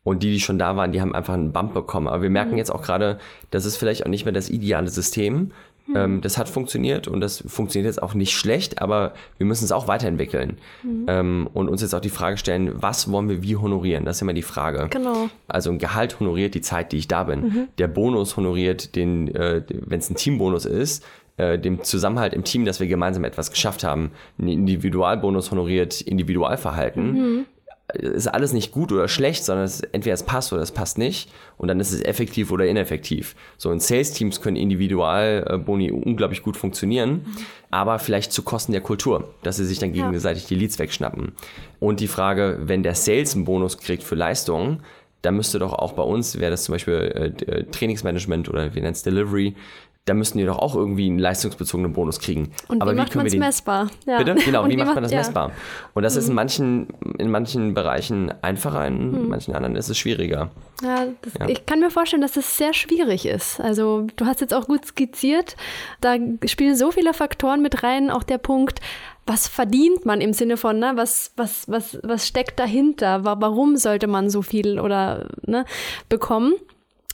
und 0.05 0.23
die, 0.23 0.33
die 0.33 0.41
schon 0.41 0.59
da 0.59 0.77
waren, 0.77 0.93
die 0.93 1.01
haben 1.01 1.15
einfach 1.15 1.35
einen 1.35 1.53
Bump 1.53 1.75
bekommen. 1.75 2.09
Aber 2.09 2.23
wir 2.23 2.29
Mhm. 2.29 2.35
merken 2.35 2.57
jetzt 2.59 2.71
auch 2.73 2.83
gerade, 2.83 3.19
das 3.51 3.65
ist 3.65 3.77
vielleicht 3.77 4.05
auch 4.05 4.11
nicht 4.11 4.25
mehr 4.25 4.33
das 4.33 4.51
ideale 4.51 4.89
System. 4.89 5.53
Mhm. 5.87 5.97
Ähm, 5.97 6.21
das 6.21 6.39
hat 6.39 6.49
funktioniert 6.49 7.09
und 7.09 7.21
das 7.21 7.43
funktioniert 7.47 7.87
jetzt 7.89 8.01
auch 8.01 8.15
nicht 8.15 8.33
schlecht, 8.37 8.81
aber 8.81 9.15
wir 9.39 9.47
müssen 9.47 9.65
es 9.65 9.73
auch 9.73 9.89
weiterentwickeln 9.89 10.59
Mhm. 10.85 11.05
ähm, 11.09 11.49
und 11.55 11.69
uns 11.69 11.83
jetzt 11.83 11.93
auch 11.95 12.01
die 12.01 12.09
Frage 12.09 12.37
stellen, 12.37 12.71
was 12.81 13.11
wollen 13.11 13.29
wir 13.29 13.43
wie 13.43 13.57
honorieren? 13.57 14.05
Das 14.05 14.17
ist 14.17 14.23
immer 14.23 14.33
die 14.33 14.43
Frage. 14.43 14.87
Genau. 14.91 15.29
Also 15.49 15.71
ein 15.71 15.79
Gehalt 15.79 16.21
honoriert 16.21 16.55
die 16.55 16.61
Zeit, 16.61 16.93
die 16.93 16.99
ich 16.99 17.09
da 17.09 17.25
bin. 17.25 17.41
Mhm. 17.41 17.69
Der 17.79 17.89
Bonus 17.89 18.37
honoriert 18.37 18.95
den, 18.95 19.35
äh, 19.35 19.63
wenn 19.71 19.99
es 19.99 20.09
ein 20.09 20.15
Teambonus 20.15 20.67
ist, 20.67 21.05
äh, 21.37 21.59
dem 21.59 21.83
Zusammenhalt 21.83 22.33
im 22.33 22.45
Team, 22.45 22.65
dass 22.65 22.79
wir 22.79 22.87
gemeinsam 22.87 23.25
etwas 23.25 23.51
geschafft 23.51 23.83
haben. 23.83 24.13
Ein 24.39 24.47
Individualbonus 24.49 25.51
honoriert 25.51 26.01
Individualverhalten. 26.01 27.47
Ist 27.95 28.29
alles 28.29 28.53
nicht 28.53 28.73
gut 28.73 28.91
oder 28.93 29.09
schlecht, 29.09 29.45
sondern 29.45 29.67
es, 29.67 29.81
entweder 29.81 30.15
es 30.15 30.23
passt 30.23 30.53
oder 30.53 30.63
es 30.63 30.71
passt 30.71 30.99
nicht. 30.99 31.31
Und 31.59 31.69
dann 31.69 31.81
ist 31.81 31.93
es 31.93 32.03
effektiv 32.03 32.51
oder 32.51 32.67
ineffektiv. 32.67 33.35
So 33.59 33.71
in 33.71 33.81
Sales-Teams 33.81 34.41
können 34.41 34.57
Individualboni 34.57 35.91
unglaublich 35.91 36.43
gut 36.43 36.57
funktionieren, 36.57 37.27
aber 37.71 37.99
vielleicht 37.99 38.33
zu 38.33 38.43
Kosten 38.43 38.73
der 38.73 38.81
Kultur, 38.81 39.35
dass 39.43 39.57
sie 39.57 39.67
sich 39.67 39.79
dann 39.79 39.93
gegenseitig 39.93 40.47
die 40.47 40.55
Leads 40.55 40.79
wegschnappen. 40.79 41.33
Und 41.81 42.01
die 42.01 42.09
Frage, 42.09 42.61
wenn 42.63 42.83
der 42.83 42.95
Sales 42.95 43.35
einen 43.35 43.45
Bonus 43.45 43.79
kriegt 43.79 44.05
für 44.05 44.15
Leistungen, 44.15 44.83
da 45.23 45.31
müsste 45.31 45.59
doch 45.59 45.73
auch 45.73 45.93
bei 45.93 46.03
uns, 46.03 46.39
wäre 46.39 46.51
das 46.51 46.65
zum 46.65 46.75
Beispiel 46.75 46.95
äh, 46.95 47.45
äh, 47.45 47.65
Trainingsmanagement 47.65 48.49
oder 48.49 48.75
wir 48.75 48.83
nennen 48.83 48.93
es 48.93 49.03
Delivery, 49.03 49.55
da 50.05 50.15
müssten 50.15 50.39
die 50.39 50.45
doch 50.45 50.59
auch 50.59 50.75
irgendwie 50.75 51.07
einen 51.07 51.21
leistungsbezogenen 51.21 51.93
Bonus 51.93 52.19
kriegen. 52.19 52.51
Und 52.67 52.83
Aber 52.83 52.91
wie 52.93 52.97
macht 52.97 53.15
man 53.15 53.25
es 53.25 53.37
messbar? 53.37 53.89
Ja. 54.05 54.19
Bitte? 54.19 54.35
Genau, 54.35 54.65
Und 54.65 54.71
wie, 54.71 54.77
macht 54.77 54.95
man 54.95 55.05
das 55.05 55.13
ja. 55.13 55.19
messbar? 55.19 55.53
Und 55.95 56.03
das 56.03 56.17
ist 56.17 56.29
in 56.29 56.35
manchen, 56.35 56.89
in 57.19 57.31
manchen 57.31 57.73
Bereichen 57.73 58.33
einfacher, 58.43 58.85
in 58.89 59.29
manchen 59.29 59.55
anderen 59.55 59.77
ist 59.77 59.89
es 59.91 59.97
schwieriger. 59.99 60.51
Ja, 60.83 61.07
das, 61.23 61.35
Ja. 61.39 61.49
ich 61.49 61.67
kann 61.67 61.79
mir 61.79 61.91
vorstellen, 61.91 62.21
dass 62.23 62.33
das 62.33 62.57
sehr 62.57 62.75
schwierig 62.75 63.27
ist. 63.27 63.61
Also 63.61 64.09
du 64.17 64.27
hast 64.27 64.41
jetzt 64.41 64.53
auch 64.55 64.67
gut 64.67 64.85
skizziert, 64.85 65.55
da 66.01 66.17
spielen 66.47 66.75
so 66.75 66.91
viele 66.91 67.15
Faktoren 67.15 67.63
mit 67.63 67.85
rein, 67.85 68.11
auch 68.11 68.25
der 68.25 68.39
Punkt, 68.39 68.81
was 69.25 69.47
verdient 69.47 70.05
man 70.05 70.21
im 70.21 70.33
Sinne 70.33 70.57
von, 70.57 70.81
ne, 70.81 70.95
was, 70.97 71.31
was, 71.37 71.69
was, 71.69 71.97
was 72.03 72.27
steckt 72.27 72.59
dahinter? 72.59 73.25
Wa- 73.25 73.37
Warum 73.39 73.77
sollte 73.77 74.09
man 74.09 74.31
so 74.31 74.43
viel 74.43 74.81
oder 74.81 75.29
ne, 75.47 75.65
bekommen? 76.09 76.55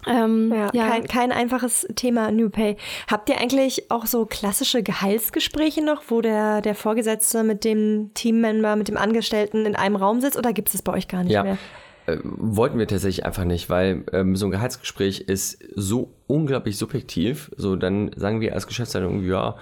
Ähm, 0.06 0.52
Ja, 0.72 0.88
Kein, 0.88 1.06
kein 1.06 1.32
einfaches 1.32 1.86
Thema 1.96 2.30
New 2.30 2.50
Pay. 2.50 2.76
Habt 3.10 3.28
ihr 3.28 3.40
eigentlich 3.40 3.90
auch 3.90 4.06
so 4.06 4.26
klassische 4.26 4.82
Gehaltsgespräche 4.82 5.84
noch, 5.84 6.02
wo 6.08 6.20
der, 6.20 6.60
der 6.60 6.74
Vorgesetzte 6.74 7.42
mit 7.42 7.64
dem 7.64 8.10
Teammember, 8.14 8.76
mit 8.76 8.88
dem 8.88 8.96
Angestellten 8.96 9.66
in 9.66 9.76
einem 9.76 9.96
Raum 9.96 10.20
sitzt 10.20 10.36
oder 10.38 10.52
gibt 10.52 10.68
es 10.68 10.72
das 10.72 10.82
bei 10.82 10.92
euch 10.92 11.08
gar 11.08 11.24
nicht 11.24 11.32
Ja. 11.32 11.42
mehr? 11.42 11.58
Äh, 12.06 12.18
wollten 12.22 12.78
wir 12.78 12.86
tatsächlich 12.86 13.26
einfach 13.26 13.44
nicht, 13.44 13.68
weil 13.68 14.04
ähm, 14.12 14.34
so 14.36 14.46
ein 14.46 14.50
Gehaltsgespräch 14.50 15.20
ist 15.22 15.62
so 15.74 16.14
unglaublich 16.26 16.78
subjektiv. 16.78 17.50
So, 17.56 17.76
dann 17.76 18.10
sagen 18.16 18.40
wir 18.40 18.54
als 18.54 18.66
Geschäftsleitung 18.66 19.10
irgendwie, 19.10 19.30
ja, 19.30 19.56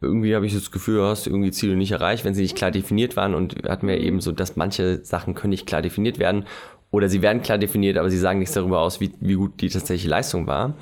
irgendwie 0.00 0.34
habe 0.34 0.44
ich 0.44 0.52
das 0.52 0.70
Gefühl, 0.70 0.96
du 0.96 1.04
hast 1.04 1.26
irgendwie 1.26 1.50
Ziele 1.50 1.76
nicht 1.76 1.92
erreicht, 1.92 2.24
wenn 2.24 2.34
sie 2.34 2.42
nicht 2.42 2.56
klar 2.56 2.70
definiert 2.70 3.16
waren. 3.16 3.34
Und 3.34 3.62
wir 3.62 3.70
hatten 3.70 3.86
wir 3.86 3.98
eben 3.98 4.20
so, 4.20 4.32
dass 4.32 4.56
manche 4.56 5.02
Sachen 5.04 5.34
können 5.34 5.50
nicht 5.50 5.66
klar 5.66 5.82
definiert 5.82 6.18
werden. 6.18 6.44
Oder 6.94 7.08
sie 7.08 7.22
werden 7.22 7.42
klar 7.42 7.58
definiert, 7.58 7.98
aber 7.98 8.08
sie 8.08 8.18
sagen 8.18 8.38
nichts 8.38 8.54
darüber 8.54 8.80
aus, 8.80 9.00
wie, 9.00 9.10
wie 9.18 9.34
gut 9.34 9.60
die 9.60 9.68
tatsächliche 9.68 10.08
Leistung 10.08 10.46
war. 10.46 10.74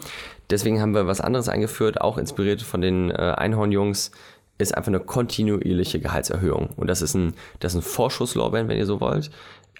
Deswegen 0.50 0.78
haben 0.78 0.94
wir 0.94 1.06
was 1.06 1.22
anderes 1.22 1.48
eingeführt, 1.48 2.02
auch 2.02 2.18
inspiriert 2.18 2.60
von 2.60 2.82
den 2.82 3.10
äh, 3.10 3.14
Einhornjungs, 3.14 4.10
ist 4.58 4.76
einfach 4.76 4.88
eine 4.88 5.00
kontinuierliche 5.00 6.00
Gehaltserhöhung. 6.00 6.68
Und 6.76 6.88
das 6.88 7.00
ist 7.00 7.14
ein, 7.14 7.32
das 7.60 7.72
ist 7.72 7.78
ein 7.78 7.82
Vorschusslorbeeren, 7.82 8.68
wenn 8.68 8.76
ihr 8.76 8.84
so 8.84 9.00
wollt. 9.00 9.30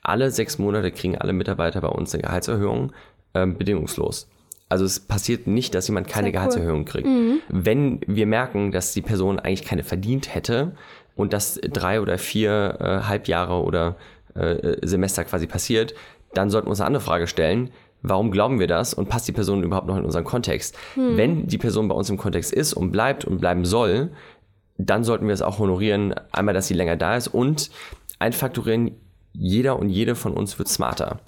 Alle 0.02 0.30
sechs 0.30 0.58
Monate 0.58 0.90
kriegen 0.90 1.18
alle 1.18 1.34
Mitarbeiter 1.34 1.82
bei 1.82 1.88
uns 1.88 2.14
eine 2.14 2.22
Gehaltserhöhung, 2.22 2.92
ähm, 3.34 3.58
bedingungslos. 3.58 4.26
Also 4.70 4.86
es 4.86 5.00
passiert 5.00 5.46
nicht, 5.46 5.74
dass 5.74 5.86
jemand 5.86 6.08
keine 6.08 6.28
Sehr 6.28 6.28
cool. 6.28 6.32
Gehaltserhöhung 6.32 6.84
kriegt. 6.86 7.08
Wenn 7.50 8.00
wir 8.06 8.26
merken, 8.26 8.72
dass 8.72 8.94
die 8.94 9.02
Person 9.02 9.38
eigentlich 9.38 9.66
keine 9.66 9.82
verdient 9.82 10.34
hätte 10.34 10.72
und 11.14 11.34
das 11.34 11.60
drei 11.62 12.00
oder 12.00 12.16
vier 12.16 12.78
äh, 12.80 13.06
Halbjahre 13.06 13.62
oder 13.62 13.96
äh, 14.34 14.78
Semester 14.80 15.24
quasi 15.24 15.46
passiert, 15.46 15.92
dann 16.34 16.50
sollten 16.50 16.66
wir 16.66 16.70
uns 16.70 16.80
eine 16.80 16.86
andere 16.86 17.02
Frage 17.02 17.26
stellen. 17.26 17.70
Warum 18.02 18.30
glauben 18.30 18.58
wir 18.58 18.66
das 18.66 18.94
und 18.94 19.08
passt 19.08 19.28
die 19.28 19.32
Person 19.32 19.62
überhaupt 19.62 19.86
noch 19.86 19.96
in 19.96 20.04
unseren 20.04 20.24
Kontext? 20.24 20.76
Wenn 21.16 21.46
die 21.46 21.58
Person 21.58 21.88
bei 21.88 21.94
uns 21.94 22.10
im 22.10 22.16
Kontext 22.16 22.52
ist 22.52 22.72
und 22.72 22.90
bleibt 22.90 23.24
und 23.24 23.40
bleiben 23.40 23.64
soll, 23.64 24.10
dann 24.76 25.04
sollten 25.04 25.26
wir 25.26 25.34
es 25.34 25.42
auch 25.42 25.58
honorieren, 25.58 26.14
einmal, 26.32 26.54
dass 26.54 26.66
sie 26.66 26.74
länger 26.74 26.96
da 26.96 27.16
ist 27.16 27.28
und 27.28 27.70
einfaktorieren, 28.18 28.92
jeder 29.34 29.78
und 29.78 29.88
jede 29.88 30.14
von 30.14 30.34
uns 30.34 30.58
wird 30.58 30.68
smarter 30.68 31.20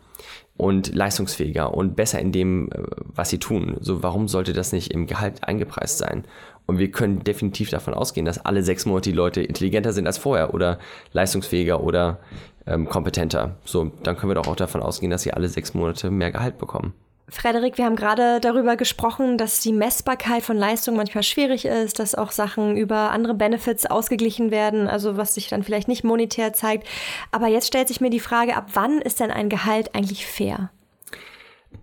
und 0.56 0.94
leistungsfähiger 0.94 1.74
und 1.74 1.96
besser 1.96 2.20
in 2.20 2.32
dem, 2.32 2.70
äh, 2.70 2.78
was 3.14 3.30
sie 3.30 3.38
tun. 3.38 3.76
So, 3.80 4.02
warum 4.02 4.28
sollte 4.28 4.52
das 4.52 4.72
nicht 4.72 4.92
im 4.92 5.06
Gehalt 5.06 5.42
eingepreist 5.44 5.98
sein? 5.98 6.24
Und 6.66 6.78
wir 6.78 6.90
können 6.90 7.24
definitiv 7.24 7.70
davon 7.70 7.92
ausgehen, 7.92 8.24
dass 8.24 8.44
alle 8.44 8.62
sechs 8.62 8.86
Monate 8.86 9.10
die 9.10 9.16
Leute 9.16 9.42
intelligenter 9.42 9.92
sind 9.92 10.06
als 10.06 10.18
vorher 10.18 10.54
oder 10.54 10.78
leistungsfähiger 11.12 11.82
oder 11.82 12.20
ähm, 12.66 12.88
kompetenter. 12.88 13.56
So, 13.64 13.90
dann 14.02 14.16
können 14.16 14.30
wir 14.30 14.34
doch 14.34 14.48
auch 14.48 14.56
davon 14.56 14.82
ausgehen, 14.82 15.10
dass 15.10 15.22
sie 15.22 15.32
alle 15.32 15.48
sechs 15.48 15.74
Monate 15.74 16.10
mehr 16.10 16.32
Gehalt 16.32 16.58
bekommen. 16.58 16.94
Frederik, 17.28 17.78
wir 17.78 17.86
haben 17.86 17.96
gerade 17.96 18.38
darüber 18.40 18.76
gesprochen, 18.76 19.38
dass 19.38 19.60
die 19.60 19.72
Messbarkeit 19.72 20.42
von 20.42 20.58
Leistung 20.58 20.94
manchmal 20.96 21.22
schwierig 21.22 21.64
ist, 21.64 21.98
dass 21.98 22.14
auch 22.14 22.30
Sachen 22.30 22.76
über 22.76 23.10
andere 23.10 23.32
Benefits 23.34 23.86
ausgeglichen 23.86 24.50
werden, 24.50 24.88
also 24.88 25.16
was 25.16 25.34
sich 25.34 25.48
dann 25.48 25.62
vielleicht 25.62 25.88
nicht 25.88 26.04
monetär 26.04 26.52
zeigt. 26.52 26.86
Aber 27.32 27.48
jetzt 27.48 27.66
stellt 27.66 27.88
sich 27.88 28.02
mir 28.02 28.10
die 28.10 28.20
Frage, 28.20 28.56
ab 28.56 28.68
wann 28.74 29.00
ist 29.00 29.20
denn 29.20 29.30
ein 29.30 29.48
Gehalt 29.48 29.94
eigentlich 29.94 30.26
fair? 30.26 30.70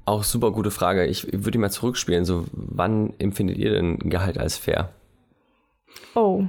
Auch 0.05 0.23
super 0.23 0.51
gute 0.51 0.71
Frage. 0.71 1.05
Ich 1.05 1.25
würde 1.25 1.51
die 1.51 1.57
mal 1.57 1.71
zurückspielen. 1.71 2.23
So, 2.23 2.45
wann 2.51 3.13
empfindet 3.17 3.57
ihr 3.57 3.71
denn 3.71 3.99
ein 3.99 4.09
Gehalt 4.09 4.37
als 4.37 4.57
fair? 4.57 4.89
Oh, 6.15 6.45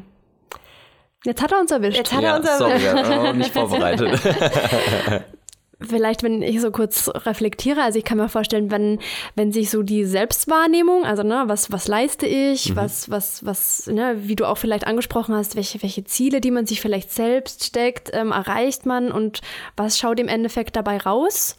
Jetzt 1.25 1.43
hat 1.43 1.53
er 1.53 1.61
uns 1.61 1.71
erwischt. 1.71 1.97
jetzt 1.97 2.13
hat 2.13 2.25
er 2.25 2.37
unser 2.37 2.59
sorry, 2.59 2.77
ich 2.77 2.85
war 2.85 3.29
auch 3.29 3.33
nicht 3.33 3.53
vorbereitet. 3.53 4.21
Vielleicht, 5.89 6.23
wenn 6.23 6.43
ich 6.43 6.61
so 6.61 6.71
kurz 6.71 7.11
reflektiere, 7.13 7.83
also 7.83 7.99
ich 7.99 8.05
kann 8.05 8.19
mir 8.19 8.29
vorstellen, 8.29 8.71
wenn, 8.71 8.99
wenn 9.35 9.53
sich 9.53 9.71
so 9.71 9.83
die 9.83 10.05
Selbstwahrnehmung, 10.05 11.05
also 11.05 11.23
ne, 11.23 11.45
was, 11.47 11.73
was 11.73 11.89
leiste 11.89 12.27
ich, 12.27 12.77
was, 12.77 13.11
was, 13.11 13.45
was, 13.45 13.87
ne, 13.87 14.17
wie 14.23 14.37
du 14.37 14.47
auch 14.47 14.59
vielleicht 14.59 14.87
angesprochen 14.87 15.35
hast, 15.35 15.57
welche, 15.57 15.83
welche 15.83 16.05
Ziele, 16.05 16.41
die 16.41 16.51
man 16.51 16.67
sich 16.67 16.81
vielleicht 16.81 17.11
selbst 17.11 17.65
steckt, 17.65 18.11
ähm, 18.13 18.31
erreicht 18.31 18.87
man 18.87 19.11
und 19.11 19.41
was 19.77 19.99
schaut 19.99 20.21
im 20.21 20.29
Endeffekt 20.29 20.77
dabei 20.77 20.99
raus? 20.99 21.57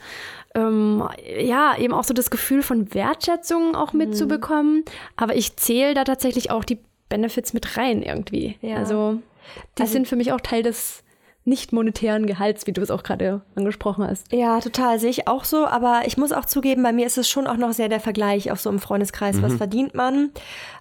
Ähm, 0.56 1.04
ja, 1.40 1.76
eben 1.78 1.94
auch 1.94 2.04
so 2.04 2.14
das 2.14 2.30
Gefühl 2.30 2.62
von 2.62 2.94
Wertschätzung 2.94 3.76
auch 3.76 3.92
mitzubekommen. 3.94 4.86
Aber 5.18 5.36
ich 5.36 5.56
zähle 5.58 5.96
da 5.96 6.04
tatsächlich 6.04 6.52
auch 6.52 6.64
die 6.64 6.78
Benefits 7.10 7.54
mit 7.54 7.76
rein 7.76 8.04
irgendwie. 8.04 8.58
Ja. 8.62 8.78
Also 8.78 9.20
die 9.78 9.82
Also- 9.84 9.94
sind 9.94 10.08
für 10.08 10.16
mich 10.16 10.32
auch 10.32 10.42
Teil 10.42 10.64
des 10.64 11.04
nicht 11.46 11.74
monetären 11.74 12.26
Gehalts, 12.26 12.68
wie 12.68 12.72
du 12.72 12.82
es 12.82 12.90
auch 12.90 13.04
gerade 13.04 13.42
angesprochen 13.56 14.08
hast. 14.08 14.32
Ja, 14.32 14.62
total, 14.62 14.98
sehe 14.98 15.10
ich 15.10 15.28
auch 15.28 15.44
so. 15.44 15.66
Aber 15.68 16.04
ich 16.06 16.16
muss 16.16 16.32
auch 16.32 16.46
zugeben, 16.46 16.82
bei 16.84 16.94
mir 16.94 17.06
ist 17.06 17.18
es 17.18 17.28
schon 17.28 17.48
auch 17.48 17.58
noch 17.58 17.74
sehr 17.74 17.90
der 17.90 18.00
Vergleich, 18.00 18.50
auch 18.54 18.58
so 18.58 18.70
im 18.70 18.80
Freundeskreis, 18.80 19.42
was 19.42 19.56
verdient 19.56 19.94
man. 19.94 20.32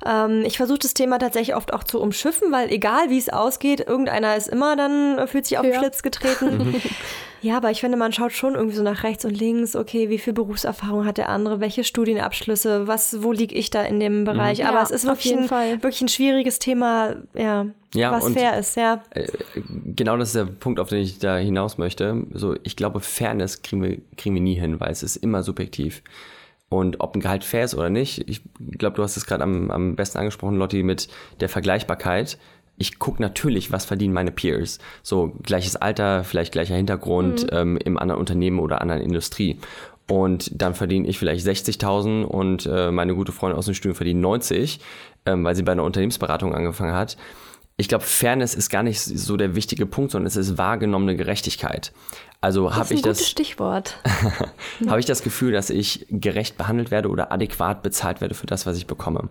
Ähm, 0.07 0.45
ich 0.47 0.59
versuche 0.59 0.79
das 0.79 0.95
Thema 0.95 1.19
tatsächlich 1.19 1.57
oft 1.57 1.73
auch 1.75 1.83
zu 1.83 2.01
umschiffen, 2.01 2.53
weil 2.53 2.71
egal 2.71 3.11
wie 3.11 3.19
es 3.19 3.29
ausgeht, 3.29 3.81
irgendeiner 3.81 4.37
ist 4.37 4.47
immer 4.47 4.77
dann, 4.77 5.27
fühlt 5.27 5.47
sich 5.47 5.59
auf 5.59 5.65
den 5.65 5.73
Ja. 5.73 5.81
Schlips 5.81 6.01
getreten. 6.05 6.81
Ja, 7.43 7.57
aber 7.57 7.73
ich 7.73 7.81
finde, 7.81 7.99
man 7.99 8.13
schaut 8.13 8.33
schon 8.33 8.55
irgendwie 8.55 8.77
so 8.77 8.85
nach 8.85 9.03
rechts 9.03 9.25
und 9.25 9.37
links, 9.37 9.75
okay, 9.75 10.09
wie 10.09 10.19
viel 10.19 10.33
Berufserfahrung 10.33 11.05
hat 11.05 11.19
der 11.19 11.29
andere, 11.29 11.59
welche 11.59 11.83
Studienabschlüsse, 11.83 12.87
was, 12.87 13.23
wo 13.25 13.33
liege 13.33 13.55
ich 13.57 13.69
da 13.71 13.83
in 13.83 13.99
dem 13.99 14.25
Bereich? 14.25 14.61
Mhm. 14.61 14.67
Aber 14.67 14.79
ja, 14.79 14.85
es 14.85 14.93
ist 14.93 15.05
wirklich 15.05 15.37
ein, 15.37 15.51
wirklich 15.51 16.01
ein 16.03 16.09
schwieriges 16.09 16.61
Thema, 16.61 17.17
ja, 17.35 17.67
ja 17.95 18.13
was 18.13 18.33
fair 18.33 18.59
ist, 18.59 18.77
ja. 18.77 19.03
Äh, 19.11 19.27
genau 19.97 20.17
das 20.17 20.29
ist 20.29 20.37
der 20.37 20.45
Punkt, 20.45 20.79
auf 20.79 20.89
den 20.89 21.01
ich 21.01 21.19
da 21.19 21.37
hinaus 21.37 21.79
möchte. 21.79 22.25
So, 22.33 22.55
ich 22.63 22.77
glaube, 22.77 23.01
Fairness 23.01 23.63
kriegen 23.63 23.83
wir, 23.83 23.99
kriegen 24.17 24.37
wir 24.37 24.43
nie 24.43 24.55
hin, 24.55 24.79
weil 24.79 24.93
es 24.93 25.03
ist 25.03 25.17
immer 25.17 25.43
subjektiv. 25.43 26.03
Und 26.69 27.01
ob 27.01 27.17
ein 27.17 27.21
Gehalt 27.21 27.43
fair 27.43 27.65
ist 27.65 27.75
oder 27.75 27.91
nicht, 27.91 28.31
ich 28.31 28.41
glaube, 28.79 28.97
du 28.97 29.03
hast 29.03 29.17
es 29.17 29.27
gerade 29.27 29.43
am, 29.43 29.71
am 29.73 29.97
besten 29.97 30.19
angesprochen, 30.19 30.57
Lotti, 30.57 30.85
mit 30.85 31.09
der 31.41 31.49
Vergleichbarkeit 31.49 32.39
ich 32.83 32.99
gucke 32.99 33.23
natürlich, 33.23 33.71
was 33.71 33.85
verdienen 33.85 34.13
meine 34.13 34.33
Peers. 34.33 34.79
So 35.05 35.33
gleiches 35.43 35.77
Alter, 35.77 36.25
vielleicht 36.25 36.51
gleicher 36.51 36.75
Hintergrund 36.75 37.45
mhm. 37.45 37.49
ähm, 37.53 37.77
im 37.77 37.97
anderen 37.97 38.19
Unternehmen 38.21 38.59
oder 38.59 38.81
anderen 38.81 39.01
Industrie. 39.01 39.59
Und 40.11 40.51
dann 40.61 40.75
verdiene 40.75 41.07
ich 41.07 41.17
vielleicht 41.17 41.47
60.000 41.47 42.25
und 42.25 42.67
äh, 42.67 42.91
meine 42.91 43.15
gute 43.15 43.31
Freundin 43.31 43.57
aus 43.57 43.67
dem 43.67 43.75
Studium 43.75 43.95
verdient 43.95 44.21
90, 44.21 44.81
ähm, 45.27 45.45
weil 45.45 45.55
sie 45.55 45.63
bei 45.63 45.73
einer 45.73 45.85
Unternehmensberatung 45.85 46.57
angefangen 46.57 46.93
hat. 46.93 47.17
Ich 47.77 47.89
glaube, 47.89 48.05
Fairness 48.05 48.55
ist 48.55 48.69
gar 48.69 48.83
nicht 48.83 49.01
so 49.01 49.37
der 49.37 49.55
wichtige 49.55 49.87
Punkt, 49.87 50.11
sondern 50.11 50.27
es 50.27 50.37
ist 50.37 50.59
wahrgenommene 50.59 51.17
Gerechtigkeit. 51.17 51.93
Also 52.41 52.75
habe 52.75 52.93
ich 52.93 53.03
das 53.03 53.29
Stichwort. 53.29 53.97
habe 54.89 54.99
ich 54.99 55.07
das 55.07 55.23
Gefühl, 55.23 55.53
dass 55.53 55.71
ich 55.71 56.07
gerecht 56.11 56.59
behandelt 56.59 56.91
werde 56.91 57.09
oder 57.09 57.31
adäquat 57.31 57.83
bezahlt 57.83 58.21
werde 58.21 58.35
für 58.35 58.47
das, 58.47 58.67
was 58.67 58.77
ich 58.77 58.89
bekomme 58.89 59.29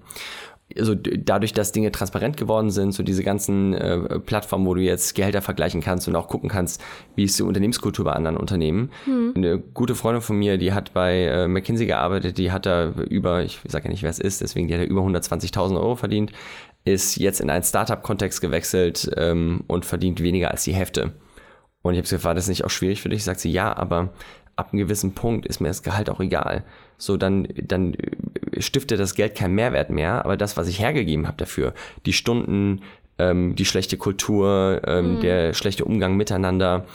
also 0.77 0.95
dadurch, 0.95 1.53
dass 1.53 1.71
Dinge 1.71 1.91
transparent 1.91 2.37
geworden 2.37 2.69
sind, 2.71 2.93
so 2.93 3.03
diese 3.03 3.23
ganzen 3.23 3.73
äh, 3.73 4.19
Plattformen, 4.19 4.65
wo 4.65 4.73
du 4.73 4.81
jetzt 4.81 5.15
Gehälter 5.15 5.41
vergleichen 5.41 5.81
kannst 5.81 6.07
und 6.07 6.15
auch 6.15 6.27
gucken 6.27 6.49
kannst, 6.49 6.81
wie 7.15 7.23
ist 7.23 7.37
die 7.37 7.43
Unternehmenskultur 7.43 8.05
bei 8.05 8.13
anderen 8.13 8.37
Unternehmen. 8.37 8.91
Mhm. 9.05 9.33
Eine 9.35 9.59
gute 9.59 9.95
Freundin 9.95 10.21
von 10.21 10.37
mir, 10.37 10.57
die 10.57 10.73
hat 10.73 10.93
bei 10.93 11.25
äh, 11.25 11.47
McKinsey 11.47 11.85
gearbeitet, 11.85 12.37
die 12.37 12.51
hat 12.51 12.65
da 12.65 12.91
über, 13.09 13.43
ich 13.43 13.59
sage 13.67 13.85
ja 13.85 13.91
nicht, 13.91 14.03
wer 14.03 14.09
es 14.09 14.19
ist, 14.19 14.41
deswegen 14.41 14.67
die 14.67 14.73
hat 14.73 14.81
da 14.81 14.85
über 14.85 15.01
120.000 15.01 15.75
Euro 15.75 15.95
verdient, 15.95 16.31
ist 16.83 17.17
jetzt 17.17 17.41
in 17.41 17.49
einen 17.49 17.63
Startup-Kontext 17.63 18.41
gewechselt 18.41 19.11
ähm, 19.15 19.63
und 19.67 19.85
verdient 19.85 20.21
weniger 20.21 20.51
als 20.51 20.63
die 20.63 20.73
Hälfte. 20.73 21.13
Und 21.83 21.93
ich 21.93 21.97
habe 21.97 22.07
sie 22.07 22.15
gefragt, 22.15 22.25
war 22.29 22.35
das 22.35 22.47
nicht 22.47 22.63
auch 22.63 22.69
schwierig 22.69 23.01
für 23.01 23.09
dich? 23.09 23.23
Sagt 23.23 23.39
sie, 23.39 23.51
ja, 23.51 23.75
aber 23.75 24.13
ab 24.61 24.69
einem 24.71 24.79
gewissen 24.79 25.13
Punkt 25.13 25.45
ist 25.45 25.59
mir 25.59 25.67
das 25.67 25.83
Gehalt 25.83 26.09
auch 26.09 26.19
egal. 26.19 26.63
So, 26.97 27.17
dann, 27.17 27.47
dann 27.55 27.95
stiftet 28.57 28.99
das 28.99 29.15
Geld 29.15 29.35
keinen 29.35 29.55
Mehrwert 29.55 29.89
mehr, 29.89 30.23
aber 30.23 30.37
das, 30.37 30.55
was 30.55 30.67
ich 30.67 30.79
hergegeben 30.79 31.27
habe 31.27 31.37
dafür, 31.37 31.73
die 32.05 32.13
Stunden, 32.13 32.81
ähm, 33.17 33.55
die 33.55 33.65
schlechte 33.65 33.97
Kultur, 33.97 34.81
ähm, 34.85 35.15
mhm. 35.15 35.21
der 35.21 35.53
schlechte 35.53 35.83
Umgang 35.83 36.15
miteinander, 36.15 36.85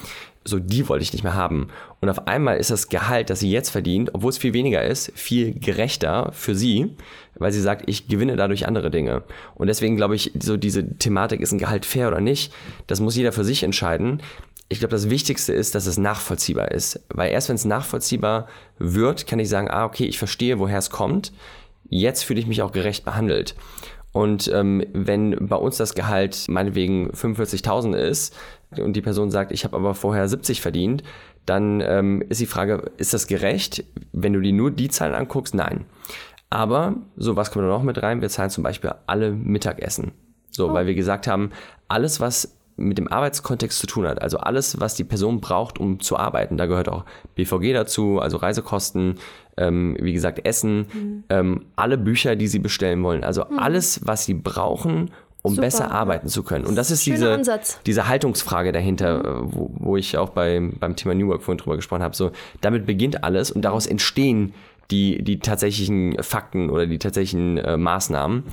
so 0.44 0.60
die 0.60 0.88
wollte 0.88 1.02
ich 1.02 1.12
nicht 1.12 1.24
mehr 1.24 1.34
haben. 1.34 1.68
Und 2.00 2.08
auf 2.08 2.28
einmal 2.28 2.58
ist 2.58 2.70
das 2.70 2.88
Gehalt, 2.88 3.30
das 3.30 3.40
sie 3.40 3.50
jetzt 3.50 3.70
verdient, 3.70 4.14
obwohl 4.14 4.30
es 4.30 4.38
viel 4.38 4.52
weniger 4.52 4.84
ist, 4.84 5.10
viel 5.16 5.58
gerechter 5.58 6.30
für 6.32 6.54
sie, 6.54 6.94
weil 7.34 7.52
sie 7.52 7.60
sagt, 7.60 7.88
ich 7.88 8.06
gewinne 8.06 8.36
dadurch 8.36 8.66
andere 8.66 8.90
Dinge. 8.90 9.24
Und 9.56 9.66
deswegen 9.66 9.96
glaube 9.96 10.14
ich, 10.14 10.30
so 10.38 10.56
diese 10.56 10.96
Thematik, 10.98 11.40
ist 11.40 11.52
ein 11.52 11.58
Gehalt 11.58 11.84
fair 11.84 12.08
oder 12.08 12.20
nicht, 12.20 12.52
das 12.86 13.00
muss 13.00 13.16
jeder 13.16 13.32
für 13.32 13.44
sich 13.44 13.64
entscheiden 13.64 14.22
ich 14.68 14.80
glaube, 14.80 14.92
das 14.92 15.10
Wichtigste 15.10 15.52
ist, 15.52 15.74
dass 15.74 15.86
es 15.86 15.96
nachvollziehbar 15.96 16.72
ist. 16.72 17.00
Weil 17.08 17.30
erst 17.30 17.48
wenn 17.48 17.56
es 17.56 17.64
nachvollziehbar 17.64 18.48
wird, 18.78 19.26
kann 19.26 19.38
ich 19.38 19.48
sagen, 19.48 19.68
ah, 19.70 19.84
okay, 19.84 20.06
ich 20.06 20.18
verstehe, 20.18 20.58
woher 20.58 20.78
es 20.78 20.90
kommt. 20.90 21.32
Jetzt 21.88 22.24
fühle 22.24 22.40
ich 22.40 22.46
mich 22.46 22.62
auch 22.62 22.72
gerecht 22.72 23.04
behandelt. 23.04 23.54
Und 24.12 24.50
ähm, 24.52 24.82
wenn 24.92 25.46
bei 25.48 25.56
uns 25.56 25.76
das 25.76 25.94
Gehalt 25.94 26.46
meinetwegen 26.48 27.10
45.000 27.10 27.94
ist 27.94 28.34
und 28.76 28.94
die 28.94 29.02
Person 29.02 29.30
sagt, 29.30 29.52
ich 29.52 29.64
habe 29.64 29.76
aber 29.76 29.94
vorher 29.94 30.26
70 30.26 30.62
verdient, 30.62 31.04
dann 31.44 31.80
ähm, 31.80 32.24
ist 32.28 32.40
die 32.40 32.46
Frage, 32.46 32.90
ist 32.96 33.14
das 33.14 33.26
gerecht? 33.26 33.84
Wenn 34.12 34.32
du 34.32 34.40
dir 34.40 34.52
nur 34.52 34.70
die 34.70 34.88
Zahlen 34.88 35.14
anguckst, 35.14 35.54
nein. 35.54 35.84
Aber, 36.50 36.94
so 37.16 37.36
was 37.36 37.50
kommt 37.50 37.64
da 37.64 37.68
noch 37.68 37.82
mit 37.82 38.02
rein? 38.02 38.20
Wir 38.20 38.28
zahlen 38.28 38.50
zum 38.50 38.64
Beispiel 38.64 38.94
alle 39.06 39.32
Mittagessen. 39.32 40.12
So, 40.50 40.70
oh. 40.70 40.72
weil 40.72 40.86
wir 40.86 40.94
gesagt 40.94 41.26
haben, 41.26 41.50
alles, 41.88 42.18
was 42.18 42.55
mit 42.76 42.98
dem 42.98 43.08
Arbeitskontext 43.08 43.78
zu 43.78 43.86
tun 43.86 44.06
hat. 44.06 44.20
Also 44.20 44.38
alles, 44.38 44.80
was 44.80 44.94
die 44.94 45.04
Person 45.04 45.40
braucht, 45.40 45.78
um 45.78 46.00
zu 46.00 46.16
arbeiten. 46.16 46.56
Da 46.56 46.66
gehört 46.66 46.88
auch 46.88 47.04
BVG 47.34 47.72
dazu, 47.72 48.20
also 48.20 48.36
Reisekosten, 48.36 49.14
ähm, 49.56 49.96
wie 50.00 50.12
gesagt, 50.12 50.46
Essen, 50.46 50.86
mhm. 50.92 51.24
ähm, 51.30 51.64
alle 51.76 51.96
Bücher, 51.96 52.36
die 52.36 52.48
sie 52.48 52.58
bestellen 52.58 53.02
wollen. 53.02 53.24
Also 53.24 53.44
mhm. 53.48 53.58
alles, 53.58 54.00
was 54.04 54.24
sie 54.24 54.34
brauchen, 54.34 55.10
um 55.42 55.54
Super. 55.54 55.62
besser 55.66 55.90
arbeiten 55.90 56.28
zu 56.28 56.42
können. 56.42 56.66
Und 56.66 56.76
das 56.76 56.90
ist 56.90 57.06
diese, 57.06 57.40
diese 57.86 58.08
Haltungsfrage 58.08 58.72
dahinter, 58.72 59.42
mhm. 59.42 59.52
wo, 59.52 59.70
wo, 59.74 59.96
ich 59.96 60.18
auch 60.18 60.30
bei, 60.30 60.60
beim 60.78 60.96
Thema 60.96 61.14
New 61.14 61.28
Work 61.28 61.42
vorhin 61.42 61.58
drüber 61.58 61.76
gesprochen 61.76 62.02
habe. 62.02 62.14
So, 62.14 62.32
damit 62.60 62.84
beginnt 62.84 63.24
alles 63.24 63.50
und 63.50 63.62
daraus 63.62 63.86
entstehen 63.86 64.52
die, 64.90 65.22
die 65.22 65.38
tatsächlichen 65.38 66.22
Fakten 66.22 66.70
oder 66.70 66.86
die 66.86 66.98
tatsächlichen 66.98 67.58
äh, 67.58 67.76
Maßnahmen. 67.76 68.44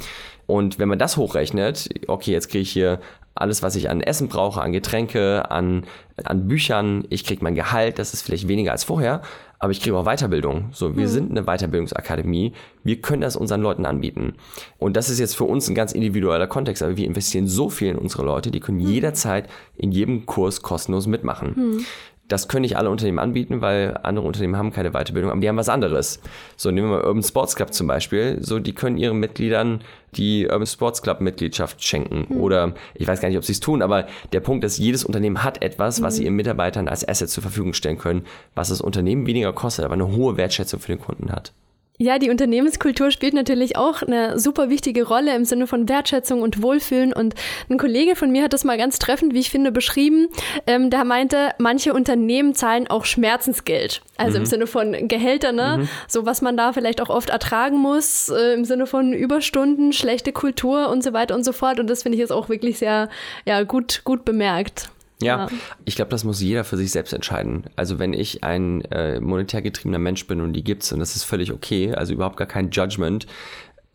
Und 0.46 0.80
wenn 0.80 0.90
man 0.90 1.00
das 1.00 1.18
hochrechnet, 1.18 1.90
okay, 2.08 2.32
jetzt 2.32 2.50
kriege 2.50 2.62
ich 2.62 2.72
hier 2.72 3.00
alles, 3.36 3.64
was 3.64 3.76
ich 3.76 3.90
an 3.90 4.02
Essen 4.02 4.28
brauche, 4.28 4.62
an 4.62 4.72
Getränke, 4.72 5.50
an, 5.50 5.86
an 6.24 6.48
Büchern, 6.48 7.06
ich 7.10 7.26
kriege 7.26 7.44
mein 7.44 7.56
Gehalt, 7.56 8.00
das 8.00 8.14
ist 8.14 8.22
vielleicht 8.22 8.48
weniger 8.48 8.72
als 8.72 8.84
vorher, 8.84 9.22
aber 9.60 9.72
ich 9.72 9.82
kriege 9.82 9.96
auch 9.96 10.04
Weiterbildung. 10.04 10.70
So, 10.72 10.96
wir 10.96 11.06
mhm. 11.06 11.10
sind 11.10 11.32
eine 11.32 11.44
Weiterbildungsakademie, 11.44 12.54
wir 12.84 13.02
können 13.02 13.22
das 13.22 13.36
unseren 13.36 13.62
Leuten 13.62 13.86
anbieten. 13.86 14.36
Und 14.78 14.98
das 14.98 15.10
ist 15.10 15.20
jetzt 15.20 15.36
für 15.36 15.46
uns 15.46 15.68
ein 15.68 15.76
ganz 15.76 15.94
individueller 15.94 16.48
Kontext, 16.48 16.84
aber 16.84 16.98
wir 16.98 17.06
investieren 17.06 17.48
so 17.48 17.70
viel 17.70 17.90
in 17.90 17.98
unsere 17.98 18.24
Leute, 18.24 18.52
die 18.52 18.60
können 18.60 18.80
mhm. 18.80 18.88
jederzeit 18.88 19.50
in 19.78 19.92
jedem 19.92 20.26
Kurs 20.26 20.62
kostenlos 20.62 21.08
mitmachen. 21.08 21.54
Mhm. 21.56 21.86
Das 22.30 22.48
können 22.48 22.62
nicht 22.62 22.78
alle 22.78 22.90
Unternehmen 22.90 23.20
anbieten, 23.20 23.62
weil 23.62 24.00
andere 24.04 24.26
Unternehmen 24.26 24.56
haben 24.56 24.72
keine 24.72 24.92
Weiterbildung, 24.92 25.30
aber 25.32 25.42
die 25.42 25.50
haben 25.50 25.58
was 25.58 25.70
anderes. 25.70 26.22
So 26.56 26.72
nehmen 26.72 26.90
wir 26.90 26.98
mal 26.98 27.06
Urban 27.06 27.22
Sports 27.22 27.56
Club 27.56 27.74
zum 27.74 27.88
Beispiel. 27.88 28.38
So, 28.42 28.60
die 28.60 28.74
können 28.74 28.98
ihren 28.98 29.20
Mitgliedern 29.20 29.82
die 30.16 30.48
Urban 30.48 30.66
Sports 30.66 31.02
Club 31.02 31.20
Mitgliedschaft 31.20 31.84
schenken. 31.84 32.28
Mhm. 32.30 32.42
Oder 32.42 32.74
ich 32.96 33.08
weiß 33.08 33.20
gar 33.20 33.28
nicht, 33.28 33.38
ob 33.38 33.44
sie 33.44 33.52
es 33.52 33.60
tun, 33.60 33.82
aber 33.82 34.08
der 34.32 34.40
Punkt 34.40 34.64
ist, 34.64 34.78
jedes 34.78 35.04
Unternehmen 35.04 35.44
hat 35.44 35.62
etwas, 35.62 36.02
was 36.02 36.14
mhm. 36.14 36.18
sie 36.18 36.24
ihren 36.26 36.36
Mitarbeitern 36.36 36.88
als 36.88 37.08
Asset 37.08 37.30
zur 37.30 37.44
Verfügung 37.44 37.74
stellen 37.74 37.98
können, 37.98 38.26
was 38.56 38.70
das 38.70 38.80
Unternehmen 38.80 39.28
weniger 39.28 39.52
kostet, 39.52 39.84
aber 39.84 39.96
eine 39.96 40.08
hohe 40.08 40.38
Wertschätzung 40.38 40.80
für 40.80 40.94
den 40.94 41.02
Kunden 41.02 41.32
hat. 41.32 41.52
Ja, 42.00 42.18
die 42.18 42.32
Unternehmenskultur 42.32 43.12
spielt 43.12 43.36
natürlich 43.36 43.78
auch 43.78 44.02
eine 44.02 44.40
super 44.40 44.70
wichtige 44.70 45.08
Rolle 45.08 45.36
im 45.36 45.46
Sinne 45.46 45.68
von 45.68 45.88
Wertschätzung 45.88 46.42
und 46.42 46.64
Wohlfühlen. 46.64 47.14
Und 47.14 47.36
ein 47.70 47.78
Kollege 47.78 48.16
von 48.16 48.32
mir 48.32 48.44
hat 48.44 48.54
das 48.54 48.64
mal 48.64 48.80
ganz 48.80 48.98
treffend, 48.98 49.36
wie 49.36 49.40
ich 49.40 49.52
finde, 49.52 49.72
beschrieben. 49.72 50.28
Ähm, 50.66 50.90
der 50.90 51.06
meinte, 51.06 51.52
manche 51.60 51.94
Unternehmen 51.94 52.56
zahlen 52.56 52.88
auch 52.88 53.06
Schmerzensgeld. 53.06 54.02
Also 54.18 54.32
mhm. 54.32 54.44
im 54.44 54.46
Sinne 54.48 54.68
von 54.68 55.08
Gehälter, 55.08 55.52
ne? 55.52 55.78
Mhm. 55.82 55.90
So 56.08 56.26
was 56.26 56.42
man 56.42 56.58
da 56.58 56.74
vielleicht 56.74 57.00
auch 57.00 57.10
oft 57.10 57.30
ertragen 57.30 57.78
muss, 57.78 58.30
äh, 58.30 58.54
im 58.54 58.66
Sinne 58.66 58.88
von 58.88 59.14
Überstunden, 59.14 59.94
schlechte 59.94 60.32
Kultur 60.32 60.90
und 60.90 61.04
so 61.04 61.14
weiter 61.14 61.36
und 61.36 61.44
so 61.44 61.54
fort. 61.54 61.80
Und 61.80 61.90
das 61.92 62.02
finde 62.02 62.16
ich 62.16 62.22
jetzt 62.22 62.32
auch 62.32 62.50
wirklich 62.50 62.80
sehr 62.80 63.08
ja, 63.46 63.62
gut, 63.62 64.02
gut 64.04 64.26
bemerkt. 64.26 64.90
Ja, 65.22 65.46
ja. 65.46 65.48
ich 65.86 65.96
glaube, 65.96 66.12
das 66.12 66.24
muss 66.24 66.42
jeder 66.42 66.64
für 66.64 66.78
sich 66.78 66.92
selbst 66.92 67.14
entscheiden. 67.14 67.66
Also 67.76 68.00
wenn 68.00 68.14
ich 68.14 68.44
ein 68.44 68.82
äh, 68.86 69.20
monetär 69.20 69.62
getriebener 69.62 70.00
Mensch 70.00 70.28
bin 70.28 70.42
und 70.42 70.54
die 70.54 70.64
gibt's 70.64 70.92
und 70.92 71.00
das 71.00 71.16
ist 71.16 71.24
völlig 71.24 71.52
okay, 71.52 71.94
also 71.94 72.14
überhaupt 72.14 72.38
gar 72.38 72.48
kein 72.48 72.72
Judgment, 72.72 73.28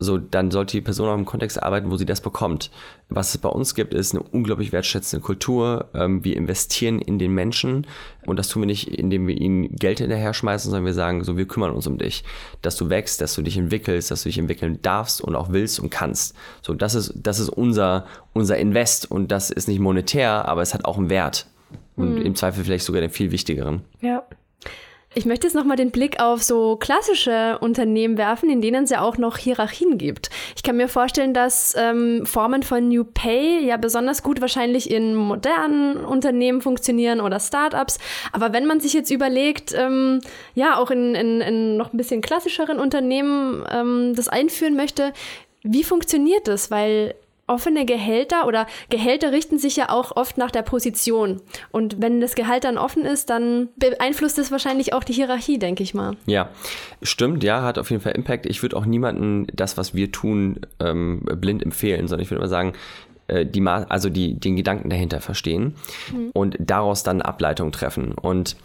so 0.01 0.17
dann 0.17 0.49
sollte 0.49 0.77
die 0.77 0.81
Person 0.81 1.09
auch 1.09 1.13
im 1.13 1.25
Kontext 1.25 1.61
arbeiten, 1.61 1.91
wo 1.91 1.97
sie 1.97 2.05
das 2.05 2.21
bekommt. 2.21 2.71
Was 3.09 3.31
es 3.31 3.37
bei 3.37 3.49
uns 3.49 3.75
gibt, 3.75 3.93
ist 3.93 4.15
eine 4.15 4.23
unglaublich 4.23 4.71
wertschätzende 4.71 5.23
Kultur. 5.23 5.89
Ähm, 5.93 6.23
wir 6.23 6.37
investieren 6.37 6.99
in 6.99 7.19
den 7.19 7.33
Menschen 7.33 7.85
und 8.25 8.39
das 8.39 8.47
tun 8.47 8.61
wir 8.61 8.67
nicht, 8.67 8.87
indem 8.87 9.27
wir 9.27 9.35
ihnen 9.35 9.75
Geld 9.75 9.99
hinterher 9.99 10.33
schmeißen, 10.33 10.71
sondern 10.71 10.85
wir 10.85 10.93
sagen, 10.93 11.25
so 11.25 11.35
wir 11.35 11.47
kümmern 11.47 11.71
uns 11.71 11.85
um 11.85 11.97
dich, 11.97 12.23
dass 12.61 12.77
du 12.77 12.89
wächst, 12.89 13.19
dass 13.19 13.35
du 13.35 13.41
dich 13.41 13.57
entwickelst, 13.57 14.09
dass 14.09 14.23
du 14.23 14.29
dich 14.29 14.37
entwickeln 14.37 14.79
darfst 14.81 15.19
und 15.19 15.35
auch 15.35 15.51
willst 15.51 15.81
und 15.81 15.89
kannst. 15.89 16.33
So 16.61 16.73
das 16.73 16.95
ist 16.95 17.13
das 17.15 17.39
ist 17.39 17.49
unser 17.49 18.05
unser 18.31 18.57
Invest 18.57 19.11
und 19.11 19.33
das 19.33 19.51
ist 19.51 19.67
nicht 19.67 19.79
monetär, 19.79 20.47
aber 20.47 20.61
es 20.61 20.73
hat 20.73 20.85
auch 20.85 20.97
einen 20.97 21.09
Wert 21.09 21.45
und 21.97 22.15
mhm. 22.15 22.25
im 22.25 22.35
Zweifel 22.35 22.63
vielleicht 22.63 22.85
sogar 22.85 23.01
den 23.01 23.09
viel 23.09 23.31
wichtigeren. 23.31 23.81
Ja. 23.99 24.23
Ich 25.15 25.25
möchte 25.25 25.47
jetzt 25.47 25.55
nochmal 25.55 25.75
den 25.75 25.89
Blick 25.89 26.21
auf 26.21 26.43
so 26.43 26.75
klassische 26.75 27.57
Unternehmen 27.61 28.15
werfen, 28.19 28.47
in 28.47 28.61
denen 28.61 28.83
es 28.83 28.91
ja 28.91 29.01
auch 29.01 29.17
noch 29.17 29.37
Hierarchien 29.37 29.97
gibt. 29.97 30.29
Ich 30.55 30.61
kann 30.61 30.77
mir 30.77 30.87
vorstellen, 30.87 31.33
dass 31.33 31.73
ähm, 31.75 32.27
Formen 32.27 32.61
von 32.61 32.87
New 32.89 33.03
Pay 33.03 33.65
ja 33.65 33.77
besonders 33.77 34.21
gut 34.21 34.39
wahrscheinlich 34.39 34.91
in 34.91 35.15
modernen 35.15 35.97
Unternehmen 35.97 36.61
funktionieren 36.61 37.21
oder 37.21 37.39
Startups. 37.39 37.97
Aber 38.33 38.53
wenn 38.53 38.67
man 38.67 38.81
sich 38.81 38.93
jetzt 38.93 39.09
überlegt, 39.09 39.73
ähm, 39.75 40.21
ja, 40.53 40.77
auch 40.77 40.91
in, 40.91 41.15
in, 41.15 41.41
in, 41.41 41.77
noch 41.77 41.91
ein 41.91 41.97
bisschen 41.97 42.21
klassischeren 42.21 42.77
Unternehmen 42.77 43.65
ähm, 43.71 44.13
das 44.15 44.29
einführen 44.29 44.75
möchte, 44.75 45.13
wie 45.63 45.83
funktioniert 45.83 46.47
das? 46.47 46.69
Weil 46.69 47.15
offene 47.49 47.85
Gehälter 47.85 48.47
oder 48.47 48.67
Gehälter 48.89 49.31
richten 49.31 49.57
sich 49.57 49.75
ja 49.75 49.89
auch 49.89 50.15
oft 50.15 50.37
nach 50.37 50.51
der 50.51 50.61
Position. 50.61 51.41
Und 51.71 52.01
wenn 52.01 52.21
das 52.21 52.35
Gehalt 52.35 52.63
dann 52.63 52.77
offen 52.77 53.05
ist, 53.05 53.29
dann 53.29 53.69
beeinflusst 53.75 54.39
es 54.39 54.51
wahrscheinlich 54.51 54.93
auch 54.93 55.03
die 55.03 55.13
Hierarchie, 55.13 55.59
denke 55.59 55.83
ich 55.83 55.93
mal. 55.93 56.15
Ja, 56.25 56.49
stimmt, 57.01 57.43
ja, 57.43 57.63
hat 57.63 57.77
auf 57.77 57.89
jeden 57.89 58.01
Fall 58.01 58.13
Impact. 58.13 58.45
Ich 58.45 58.61
würde 58.61 58.77
auch 58.77 58.85
niemandem 58.85 59.47
das, 59.53 59.77
was 59.77 59.93
wir 59.93 60.11
tun, 60.11 60.61
ähm, 60.79 61.21
blind 61.23 61.63
empfehlen, 61.63 62.07
sondern 62.07 62.23
ich 62.23 62.31
würde 62.31 62.41
mal 62.41 62.47
sagen, 62.47 62.73
äh, 63.29 63.45
die, 63.45 63.65
also 63.65 64.09
die, 64.09 64.39
den 64.39 64.55
Gedanken 64.55 64.89
dahinter 64.89 65.21
verstehen 65.21 65.75
mhm. 66.11 66.31
und 66.33 66.57
daraus 66.59 67.03
dann 67.03 67.21
Ableitungen 67.21 67.71
treffen. 67.71 68.13
Und 68.13 68.57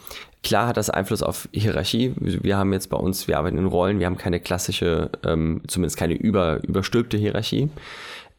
klar 0.43 0.69
hat 0.69 0.77
das 0.77 0.91
Einfluss 0.91 1.23
auf 1.23 1.49
Hierarchie. 1.53 2.15
Wir 2.17 2.57
haben 2.57 2.73
jetzt 2.73 2.91
bei 2.91 2.97
uns, 2.97 3.29
wir 3.29 3.39
arbeiten 3.39 3.59
in 3.59 3.67
Rollen, 3.67 3.99
wir 3.99 4.07
haben 4.07 4.19
keine 4.19 4.41
klassische, 4.41 5.11
ähm, 5.25 5.63
zumindest 5.67 5.97
keine 5.97 6.15
über, 6.15 6.63
überstülpte 6.65 7.17
Hierarchie. 7.17 7.69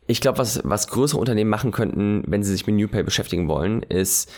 Ich 0.08 0.22
glaube, 0.22 0.38
was, 0.38 0.62
was 0.64 0.88
größere 0.88 1.20
Unternehmen 1.20 1.50
machen 1.50 1.72
könnten, 1.72 2.24
wenn 2.28 2.44
sie 2.44 2.52
sich 2.52 2.68
mit 2.68 2.76
New 2.76 2.88
Pay 2.88 3.04
beschäftigen 3.04 3.48
wollen, 3.48 3.82
ist 3.84 4.32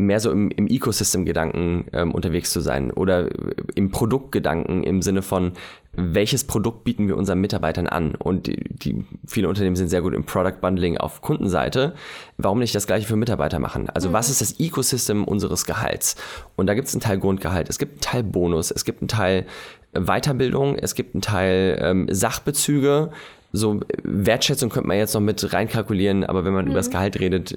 mehr 0.00 0.20
so 0.20 0.30
im, 0.30 0.50
im 0.50 0.66
Ecosystem-Gedanken 0.66 1.86
ähm, 1.92 2.12
unterwegs 2.12 2.50
zu 2.50 2.60
sein 2.60 2.90
oder 2.90 3.28
im 3.74 3.90
Produktgedanken 3.90 4.82
im 4.82 5.02
Sinne 5.02 5.22
von, 5.22 5.52
welches 5.92 6.44
Produkt 6.44 6.84
bieten 6.84 7.08
wir 7.08 7.16
unseren 7.16 7.40
Mitarbeitern 7.40 7.86
an? 7.86 8.14
Und 8.14 8.46
die, 8.46 8.56
die, 8.56 9.04
viele 9.26 9.48
Unternehmen 9.48 9.76
sind 9.76 9.88
sehr 9.88 10.02
gut 10.02 10.14
im 10.14 10.24
Product 10.24 10.60
Bundling 10.60 10.96
auf 10.96 11.20
Kundenseite. 11.20 11.94
Warum 12.38 12.60
nicht 12.60 12.74
das 12.74 12.86
gleiche 12.86 13.06
für 13.06 13.16
Mitarbeiter 13.16 13.58
machen? 13.58 13.90
Also 13.90 14.08
mhm. 14.08 14.12
was 14.14 14.30
ist 14.30 14.40
das 14.40 14.58
Ecosystem 14.58 15.24
unseres 15.24 15.64
Gehalts? 15.64 16.16
Und 16.56 16.66
da 16.66 16.74
gibt 16.74 16.88
es 16.88 16.94
einen 16.94 17.02
Teil 17.02 17.18
Grundgehalt, 17.18 17.68
es 17.68 17.78
gibt 17.78 17.92
einen 17.92 18.00
Teil 18.00 18.22
Bonus, 18.22 18.70
es 18.70 18.84
gibt 18.84 19.02
einen 19.02 19.08
Teil 19.08 19.46
Weiterbildung, 19.92 20.76
es 20.76 20.94
gibt 20.94 21.14
einen 21.14 21.22
Teil 21.22 21.78
ähm, 21.82 22.06
Sachbezüge, 22.10 23.10
so 23.52 23.80
Wertschätzung 24.02 24.70
könnte 24.70 24.88
man 24.88 24.96
jetzt 24.96 25.14
noch 25.14 25.20
mit 25.20 25.52
reinkalkulieren, 25.52 26.24
aber 26.24 26.44
wenn 26.44 26.52
man 26.52 26.64
mhm. 26.64 26.70
über 26.70 26.78
das 26.78 26.90
Gehalt 26.90 27.18
redet, 27.18 27.56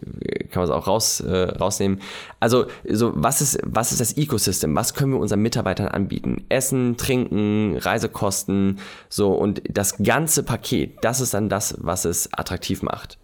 kann 0.52 0.62
man 0.62 0.70
es 0.70 0.70
auch 0.70 0.88
raus, 0.88 1.20
äh, 1.20 1.32
rausnehmen. 1.32 2.00
Also, 2.40 2.66
so, 2.90 3.12
was 3.16 3.42
ist, 3.42 3.60
was 3.64 3.92
ist 3.92 4.02
das 4.02 4.18
Ecosystem? 4.18 4.76
Was 4.76 4.94
können 4.94 5.14
wir 5.14 5.20
unseren 5.20 5.42
Mitarbeitern 5.42 5.88
anbieten? 5.88 6.46
Essen, 6.50 6.98
Trinken, 6.98 7.78
Reisekosten, 7.78 8.80
so, 9.10 9.34
und 9.34 9.62
das 9.70 9.98
ganze 9.98 10.44
Paket, 10.44 10.98
das 11.02 11.22
ist 11.22 11.34
dann 11.34 11.50
das, 11.50 11.76
was 11.80 12.06
es 12.06 12.32
attraktiv 12.34 12.82
macht. 12.82 13.18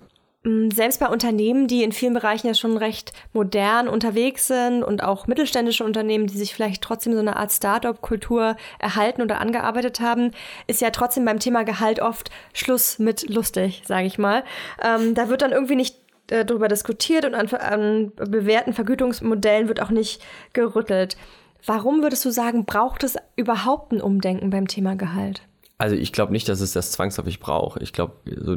Selbst 0.43 1.01
bei 1.01 1.07
Unternehmen, 1.07 1.67
die 1.67 1.83
in 1.83 1.91
vielen 1.91 2.13
Bereichen 2.13 2.47
ja 2.47 2.53
schon 2.53 2.77
recht 2.77 3.11
modern 3.33 3.89
unterwegs 3.89 4.47
sind 4.47 4.83
und 4.83 5.03
auch 5.03 5.27
mittelständische 5.27 5.83
Unternehmen, 5.83 6.27
die 6.27 6.37
sich 6.37 6.53
vielleicht 6.53 6.81
trotzdem 6.81 7.11
so 7.11 7.19
eine 7.19 7.35
Art 7.35 7.51
Start-up-Kultur 7.51 8.55
erhalten 8.79 9.21
oder 9.21 9.41
angearbeitet 9.41 9.99
haben, 9.99 10.31
ist 10.65 10.79
ja 10.79 10.91
trotzdem 10.91 11.25
beim 11.25 11.39
Thema 11.39 11.63
Gehalt 11.63 12.01
oft 12.01 12.31
Schluss 12.53 12.99
mit 12.99 13.27
lustig, 13.27 13.83
sage 13.85 14.07
ich 14.07 14.17
mal. 14.17 14.45
Ähm, 14.81 15.13
da 15.13 15.27
wird 15.27 15.41
dann 15.41 15.51
irgendwie 15.51 15.75
nicht 15.75 15.97
äh, 16.29 16.45
darüber 16.45 16.69
diskutiert 16.69 17.25
und 17.25 17.35
an, 17.35 17.49
an 17.49 18.13
bewährten 18.15 18.71
Vergütungsmodellen 18.71 19.67
wird 19.67 19.81
auch 19.81 19.89
nicht 19.89 20.21
gerüttelt. 20.53 21.17
Warum 21.65 22.01
würdest 22.01 22.23
du 22.23 22.29
sagen, 22.29 22.63
braucht 22.63 23.03
es 23.03 23.17
überhaupt 23.35 23.91
ein 23.91 23.99
Umdenken 23.99 24.51
beim 24.51 24.69
Thema 24.69 24.95
Gehalt? 24.95 25.41
Also 25.79 25.95
ich 25.95 26.11
glaube 26.11 26.33
nicht, 26.33 26.47
dass 26.49 26.59
es 26.59 26.73
das 26.73 26.91
zwangsläufig 26.91 27.39
braucht. 27.39 27.81
Ich 27.81 27.93
glaube, 27.93 28.15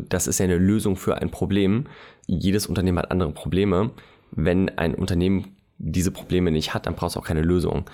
das 0.08 0.26
ist 0.26 0.38
ja 0.38 0.44
eine 0.44 0.58
Lösung 0.58 0.96
für 0.96 1.18
ein 1.18 1.30
Problem. 1.30 1.87
Jedes 2.26 2.66
Unternehmen 2.66 2.98
hat 2.98 3.12
andere 3.12 3.30
Probleme. 3.30 3.92
Wenn 4.32 4.76
ein 4.76 4.96
Unternehmen 4.96 5.56
diese 5.78 6.11
Probleme 6.11 6.50
nicht 6.50 6.74
hat, 6.74 6.87
dann 6.87 6.96
braucht 6.96 7.11
es 7.11 7.16
auch 7.16 7.24
keine 7.24 7.42
Lösung. 7.42 7.85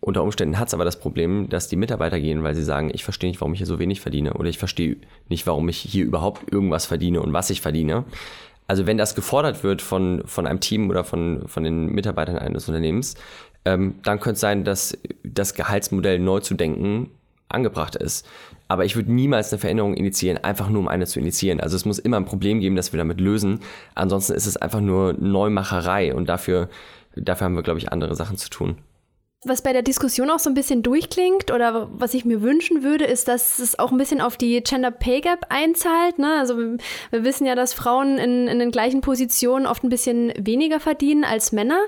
Unter 0.00 0.22
Umständen 0.22 0.58
hat 0.58 0.68
es 0.68 0.74
aber 0.74 0.86
das 0.86 0.98
Problem, 0.98 1.50
dass 1.50 1.68
die 1.68 1.76
Mitarbeiter 1.76 2.18
gehen, 2.18 2.42
weil 2.42 2.54
sie 2.54 2.64
sagen, 2.64 2.90
ich 2.92 3.04
verstehe 3.04 3.28
nicht, 3.28 3.40
warum 3.42 3.52
ich 3.52 3.58
hier 3.58 3.66
so 3.66 3.78
wenig 3.78 4.00
verdiene 4.00 4.32
oder 4.34 4.48
ich 4.48 4.58
verstehe 4.58 4.96
nicht, 5.28 5.46
warum 5.46 5.68
ich 5.68 5.78
hier 5.78 6.06
überhaupt 6.06 6.50
irgendwas 6.50 6.86
verdiene 6.86 7.20
und 7.20 7.32
was 7.34 7.50
ich 7.50 7.60
verdiene. 7.60 8.04
Also 8.68 8.86
wenn 8.86 8.98
das 8.98 9.14
gefordert 9.14 9.64
wird 9.64 9.82
von, 9.82 10.22
von 10.24 10.46
einem 10.46 10.60
Team 10.60 10.88
oder 10.88 11.04
von, 11.04 11.46
von 11.46 11.62
den 11.62 11.86
Mitarbeitern 11.86 12.38
eines 12.38 12.68
Unternehmens, 12.68 13.16
ähm, 13.66 13.96
dann 14.02 14.18
könnte 14.18 14.34
es 14.34 14.40
sein, 14.40 14.64
dass 14.64 14.96
das 15.24 15.54
Gehaltsmodell 15.54 16.18
neu 16.18 16.40
zu 16.40 16.54
denken 16.54 17.10
angebracht 17.48 17.96
ist. 17.96 18.26
Aber 18.68 18.84
ich 18.84 18.96
würde 18.96 19.12
niemals 19.12 19.52
eine 19.52 19.58
Veränderung 19.58 19.94
initiieren, 19.94 20.38
einfach 20.38 20.68
nur 20.68 20.80
um 20.80 20.88
eine 20.88 21.06
zu 21.06 21.18
initiieren. 21.18 21.60
Also 21.60 21.76
es 21.76 21.84
muss 21.84 21.98
immer 21.98 22.18
ein 22.18 22.26
Problem 22.26 22.60
geben, 22.60 22.76
das 22.76 22.92
wir 22.92 22.98
damit 22.98 23.20
lösen. 23.20 23.60
Ansonsten 23.94 24.34
ist 24.34 24.46
es 24.46 24.56
einfach 24.56 24.80
nur 24.80 25.14
Neumacherei 25.14 26.14
und 26.14 26.28
dafür, 26.28 26.68
dafür 27.16 27.46
haben 27.46 27.56
wir, 27.56 27.62
glaube 27.62 27.78
ich, 27.78 27.90
andere 27.90 28.14
Sachen 28.14 28.36
zu 28.36 28.50
tun. 28.50 28.76
Was 29.44 29.62
bei 29.62 29.72
der 29.72 29.82
Diskussion 29.82 30.30
auch 30.30 30.40
so 30.40 30.50
ein 30.50 30.54
bisschen 30.54 30.82
durchklingt 30.82 31.52
oder 31.52 31.88
was 31.92 32.12
ich 32.12 32.24
mir 32.24 32.42
wünschen 32.42 32.82
würde, 32.82 33.04
ist, 33.04 33.28
dass 33.28 33.60
es 33.60 33.78
auch 33.78 33.92
ein 33.92 33.96
bisschen 33.96 34.20
auf 34.20 34.36
die 34.36 34.60
Gender 34.62 34.90
Pay 34.90 35.20
Gap 35.20 35.46
einzahlt. 35.48 36.18
Ne? 36.18 36.38
Also 36.40 36.58
wir 36.58 37.24
wissen 37.24 37.46
ja, 37.46 37.54
dass 37.54 37.72
Frauen 37.72 38.18
in, 38.18 38.48
in 38.48 38.58
den 38.58 38.72
gleichen 38.72 39.00
Positionen 39.00 39.66
oft 39.66 39.84
ein 39.84 39.90
bisschen 39.90 40.32
weniger 40.36 40.80
verdienen 40.80 41.22
als 41.22 41.52
Männer. 41.52 41.78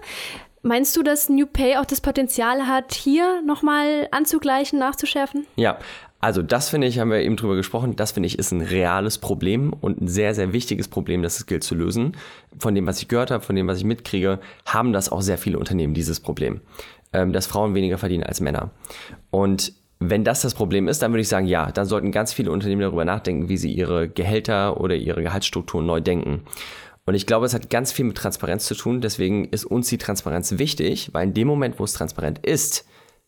Meinst 0.62 0.94
du, 0.96 1.02
dass 1.02 1.28
New 1.28 1.46
Pay 1.46 1.76
auch 1.76 1.86
das 1.86 2.00
Potenzial 2.00 2.66
hat, 2.66 2.92
hier 2.92 3.42
nochmal 3.42 4.08
anzugleichen, 4.10 4.78
nachzuschärfen? 4.78 5.46
Ja, 5.56 5.78
also 6.20 6.42
das 6.42 6.68
finde 6.68 6.86
ich, 6.86 6.98
haben 6.98 7.10
wir 7.10 7.20
eben 7.20 7.36
drüber 7.36 7.56
gesprochen, 7.56 7.96
das 7.96 8.12
finde 8.12 8.26
ich 8.26 8.38
ist 8.38 8.52
ein 8.52 8.60
reales 8.60 9.16
Problem 9.16 9.72
und 9.72 10.02
ein 10.02 10.08
sehr, 10.08 10.34
sehr 10.34 10.52
wichtiges 10.52 10.86
Problem, 10.86 11.22
das 11.22 11.38
es 11.38 11.46
gilt 11.46 11.64
zu 11.64 11.74
lösen. 11.74 12.14
Von 12.58 12.74
dem, 12.74 12.86
was 12.86 13.00
ich 13.00 13.08
gehört 13.08 13.30
habe, 13.30 13.42
von 13.42 13.56
dem, 13.56 13.66
was 13.68 13.78
ich 13.78 13.84
mitkriege, 13.84 14.38
haben 14.66 14.92
das 14.92 15.10
auch 15.10 15.22
sehr 15.22 15.38
viele 15.38 15.58
Unternehmen, 15.58 15.94
dieses 15.94 16.20
Problem, 16.20 16.60
ähm, 17.14 17.32
dass 17.32 17.46
Frauen 17.46 17.74
weniger 17.74 17.96
verdienen 17.96 18.24
als 18.24 18.40
Männer. 18.40 18.70
Und 19.30 19.72
wenn 19.98 20.24
das 20.24 20.42
das 20.42 20.54
Problem 20.54 20.88
ist, 20.88 21.00
dann 21.00 21.12
würde 21.12 21.22
ich 21.22 21.28
sagen, 21.28 21.46
ja, 21.46 21.70
dann 21.72 21.86
sollten 21.86 22.12
ganz 22.12 22.34
viele 22.34 22.50
Unternehmen 22.50 22.82
darüber 22.82 23.06
nachdenken, 23.06 23.48
wie 23.48 23.56
sie 23.56 23.72
ihre 23.72 24.08
Gehälter 24.08 24.78
oder 24.78 24.94
ihre 24.96 25.22
Gehaltsstrukturen 25.22 25.86
neu 25.86 26.00
denken. 26.00 26.42
Und 27.10 27.16
ich 27.16 27.26
glaube, 27.26 27.44
es 27.44 27.54
hat 27.54 27.70
ganz 27.70 27.90
viel 27.90 28.04
mit 28.04 28.16
Transparenz 28.16 28.66
zu 28.66 28.76
tun. 28.76 29.00
Deswegen 29.00 29.46
ist 29.46 29.64
uns 29.64 29.88
die 29.88 29.98
Transparenz 29.98 30.58
wichtig, 30.58 31.08
weil 31.10 31.26
in 31.26 31.34
dem 31.34 31.48
Moment, 31.48 31.80
wo 31.80 31.82
es 31.82 31.92
transparent 31.92 32.38
ist, 32.46 32.86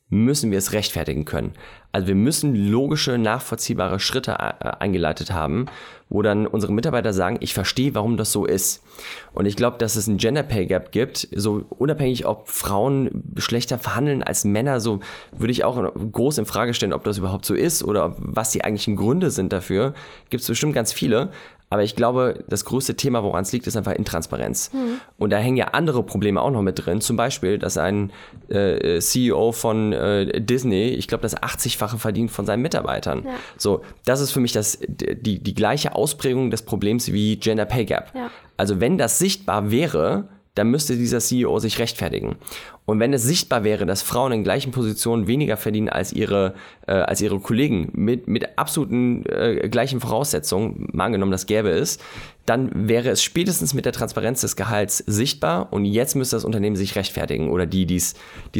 müssen 0.08 0.52
wir 0.52 0.58
es 0.58 0.72
rechtfertigen 0.72 1.24
können. 1.24 1.54
Also 1.90 2.06
wir 2.06 2.14
müssen 2.14 2.54
logische, 2.54 3.18
nachvollziehbare 3.18 3.98
Schritte 3.98 4.32
äh, 4.34 4.70
eingeleitet 4.78 5.32
haben, 5.32 5.66
wo 6.08 6.22
dann 6.22 6.46
unsere 6.46 6.72
Mitarbeiter 6.72 7.12
sagen, 7.12 7.38
ich 7.40 7.54
verstehe, 7.54 7.94
warum 7.96 8.16
das 8.16 8.30
so 8.30 8.44
ist. 8.44 8.84
Und 9.32 9.46
ich 9.46 9.56
glaube, 9.56 9.78
dass 9.78 9.96
es 9.96 10.06
ein 10.06 10.18
Gender 10.18 10.44
Pay 10.44 10.66
Gap 10.66 10.92
gibt, 10.92 11.26
so 11.34 11.64
unabhängig, 11.70 12.24
ob 12.24 12.48
Frauen 12.48 13.24
schlechter 13.38 13.78
verhandeln 13.78 14.22
als 14.22 14.44
Männer, 14.44 14.78
so 14.78 15.00
würde 15.32 15.50
ich 15.50 15.64
auch 15.64 15.92
groß 15.94 16.38
in 16.38 16.46
Frage 16.46 16.72
stellen, 16.74 16.92
ob 16.92 17.02
das 17.02 17.18
überhaupt 17.18 17.46
so 17.46 17.54
ist 17.54 17.82
oder 17.82 18.14
was 18.18 18.50
die 18.50 18.62
eigentlichen 18.62 18.94
Gründe 18.94 19.32
sind 19.32 19.52
dafür. 19.52 19.94
Gibt 20.30 20.42
es 20.42 20.48
bestimmt 20.48 20.74
ganz 20.74 20.92
viele. 20.92 21.32
Aber 21.72 21.84
ich 21.84 21.96
glaube, 21.96 22.44
das 22.48 22.66
größte 22.66 22.96
Thema, 22.96 23.24
woran 23.24 23.44
es 23.44 23.52
liegt, 23.52 23.66
ist 23.66 23.78
einfach 23.78 23.94
Intransparenz. 23.94 24.74
Mhm. 24.74 25.00
Und 25.16 25.30
da 25.30 25.38
hängen 25.38 25.56
ja 25.56 25.68
andere 25.68 26.02
Probleme 26.02 26.38
auch 26.42 26.50
noch 26.50 26.60
mit 26.60 26.84
drin. 26.84 27.00
Zum 27.00 27.16
Beispiel, 27.16 27.58
dass 27.58 27.78
ein 27.78 28.12
äh, 28.50 29.00
CEO 29.00 29.52
von 29.52 29.94
äh, 29.94 30.38
Disney, 30.38 30.88
ich 30.88 31.08
glaube, 31.08 31.22
das 31.22 31.34
80-fache 31.34 31.96
verdient 31.96 32.30
von 32.30 32.44
seinen 32.44 32.60
Mitarbeitern. 32.60 33.22
Ja. 33.24 33.30
So, 33.56 33.80
das 34.04 34.20
ist 34.20 34.32
für 34.32 34.40
mich 34.40 34.52
das, 34.52 34.80
die, 34.86 35.42
die 35.42 35.54
gleiche 35.54 35.94
Ausprägung 35.94 36.50
des 36.50 36.60
Problems 36.60 37.10
wie 37.10 37.36
Gender 37.36 37.64
Pay 37.64 37.86
Gap. 37.86 38.12
Ja. 38.14 38.30
Also 38.58 38.78
wenn 38.78 38.98
das 38.98 39.18
sichtbar 39.18 39.70
wäre, 39.70 40.28
dann 40.54 40.68
müsste 40.68 40.96
dieser 40.96 41.20
CEO 41.20 41.58
sich 41.58 41.78
rechtfertigen. 41.78 42.36
Und 42.84 42.98
wenn 42.98 43.12
es 43.12 43.22
sichtbar 43.22 43.62
wäre, 43.62 43.86
dass 43.86 44.02
Frauen 44.02 44.32
in 44.32 44.42
gleichen 44.42 44.72
Positionen 44.72 45.28
weniger 45.28 45.56
verdienen 45.56 45.88
als 45.88 46.12
ihre, 46.12 46.54
äh, 46.86 46.92
als 46.92 47.20
ihre 47.20 47.38
Kollegen 47.38 47.90
mit, 47.92 48.26
mit 48.26 48.58
absoluten 48.58 49.24
äh, 49.26 49.68
gleichen 49.68 50.00
Voraussetzungen, 50.00 50.88
mal 50.92 51.06
angenommen, 51.06 51.30
das 51.30 51.46
gäbe 51.46 51.70
es, 51.70 51.98
dann 52.44 52.88
wäre 52.88 53.10
es 53.10 53.22
spätestens 53.22 53.72
mit 53.72 53.84
der 53.84 53.92
Transparenz 53.92 54.40
des 54.40 54.56
Gehalts 54.56 54.98
sichtbar 54.98 55.72
und 55.72 55.84
jetzt 55.84 56.16
müsste 56.16 56.34
das 56.34 56.44
Unternehmen 56.44 56.74
sich 56.74 56.96
rechtfertigen 56.96 57.50
oder 57.50 57.66
die, 57.66 57.86
die 57.86 57.96
es 57.96 58.16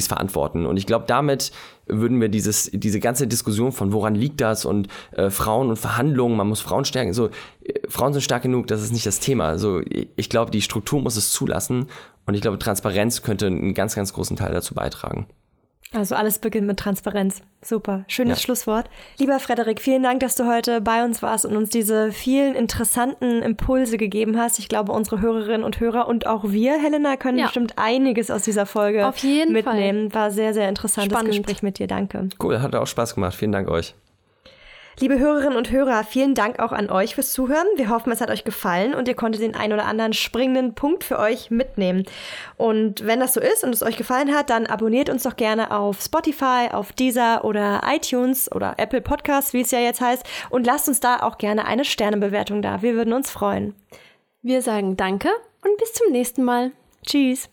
verantworten. 0.07 0.67
Und 0.67 0.77
ich 0.77 0.87
glaube, 0.87 1.07
damit 1.09 1.51
würden 1.87 2.21
wir 2.21 2.29
dieses, 2.29 2.71
diese 2.73 3.01
ganze 3.01 3.27
Diskussion 3.27 3.73
von 3.73 3.93
woran 3.93 4.15
liegt 4.15 4.41
das 4.41 4.65
und 4.65 4.87
äh, 5.13 5.31
Frauen 5.31 5.69
und 5.69 5.79
Verhandlungen, 5.79 6.37
man 6.37 6.47
muss 6.47 6.61
Frauen 6.61 6.85
stärken, 6.85 7.13
so, 7.13 7.27
äh, 7.65 7.73
Frauen 7.89 8.13
sind 8.13 8.23
stark 8.23 8.43
genug, 8.43 8.69
das 8.69 8.83
ist 8.83 8.93
nicht 8.93 9.05
das 9.05 9.19
Thema. 9.19 9.49
Also 9.49 9.81
ich 10.17 10.29
glaube, 10.29 10.53
die 10.53 10.63
Struktur 10.63 11.03
muss 11.03 11.17
es 11.17 11.33
zulassen 11.33 11.87
und 12.27 12.35
ich 12.35 12.41
glaube, 12.41 12.59
Transparenz 12.59 13.23
könnte 13.23 13.47
einen 13.47 13.75
ganz, 13.75 13.95
ganz 13.95 14.13
großen 14.13 14.37
Teil 14.37 14.53
dazu 14.53 14.75
beitragen. 14.75 15.27
Also 15.95 16.15
alles 16.15 16.39
beginnt 16.39 16.67
mit 16.67 16.79
Transparenz. 16.79 17.43
Super. 17.61 18.05
Schönes 18.09 18.39
ja. 18.39 18.45
Schlusswort. 18.45 18.89
Lieber 19.19 19.39
Frederik, 19.39 19.81
vielen 19.81 20.03
Dank, 20.03 20.21
dass 20.21 20.37
du 20.37 20.47
heute 20.47 20.81
bei 20.81 21.05
uns 21.05 21.21
warst 21.21 21.45
und 21.45 21.55
uns 21.55 21.69
diese 21.69 22.13
vielen 22.13 22.55
interessanten 22.55 23.43
Impulse 23.43 23.99
gegeben 23.99 24.39
hast. 24.39 24.59
Ich 24.59 24.69
glaube, 24.69 24.93
unsere 24.93 25.21
Hörerinnen 25.21 25.65
und 25.65 25.81
Hörer 25.81 26.09
und 26.09 26.27
auch 26.27 26.45
wir, 26.49 26.81
Helena, 26.81 27.17
können 27.17 27.39
ja. 27.39 27.45
bestimmt 27.45 27.75
einiges 27.77 28.31
aus 28.31 28.43
dieser 28.43 28.65
Folge 28.65 29.07
Auf 29.07 29.19
jeden 29.19 29.53
mitnehmen. 29.53 30.11
Fall. 30.11 30.23
War 30.23 30.31
sehr, 30.31 30.55
sehr 30.55 30.69
interessantes 30.69 31.13
Spannend. 31.13 31.37
Gespräch 31.37 31.63
mit 31.63 31.79
dir. 31.79 31.87
Danke. 31.87 32.31
Cool, 32.43 32.63
hat 32.63 32.75
auch 32.75 32.87
Spaß 32.87 33.15
gemacht. 33.15 33.35
Vielen 33.35 33.53
Dank 33.53 33.69
euch. 33.69 33.95
Liebe 35.01 35.19
Hörerinnen 35.19 35.57
und 35.57 35.71
Hörer, 35.71 36.05
vielen 36.05 36.35
Dank 36.35 36.59
auch 36.59 36.71
an 36.71 36.91
euch 36.91 37.15
fürs 37.15 37.33
Zuhören. 37.33 37.67
Wir 37.77 37.89
hoffen, 37.89 38.13
es 38.13 38.21
hat 38.21 38.31
euch 38.31 38.45
gefallen 38.45 38.95
und 38.95 39.09
ihr 39.09 39.15
konntet 39.15 39.41
den 39.43 39.55
ein 39.55 39.73
oder 39.73 39.87
anderen 39.87 40.13
springenden 40.13 40.75
Punkt 40.75 41.03
für 41.03 41.19
euch 41.19 41.51
mitnehmen. 41.51 42.05
Und 42.59 43.07
wenn 43.07 43.19
das 43.19 43.33
so 43.35 43.41
ist 43.41 43.65
und 43.65 43.75
es 43.75 43.83
euch 43.83 43.97
gefallen 43.97 44.35
hat, 44.35 44.51
dann 44.51 44.67
abonniert 44.67 45.09
uns 45.09 45.23
doch 45.23 45.37
gerne 45.37 45.71
auf 45.71 46.01
Spotify, 46.03 46.69
auf 46.71 46.93
Deezer 46.93 47.45
oder 47.45 47.81
iTunes 47.87 48.53
oder 48.53 48.75
Apple 48.77 49.01
Podcasts, 49.01 49.55
wie 49.55 49.63
es 49.63 49.71
ja 49.71 49.81
jetzt 49.81 50.03
heißt, 50.03 50.25
und 50.51 50.67
lasst 50.67 50.89
uns 50.89 51.01
da 51.01 51.21
auch 51.21 51.39
gerne 51.39 51.67
eine 51.67 51.85
Sternebewertung 51.85 52.61
da. 52.61 52.83
Wir 52.83 52.95
würden 52.95 53.15
uns 53.15 53.31
freuen. 53.31 53.75
Wir 54.43 54.61
sagen 54.61 54.97
Danke 54.97 55.31
und 55.65 55.77
bis 55.79 55.95
zum 55.95 56.13
nächsten 56.13 56.43
Mal. 56.43 56.73
Tschüss. 57.07 57.49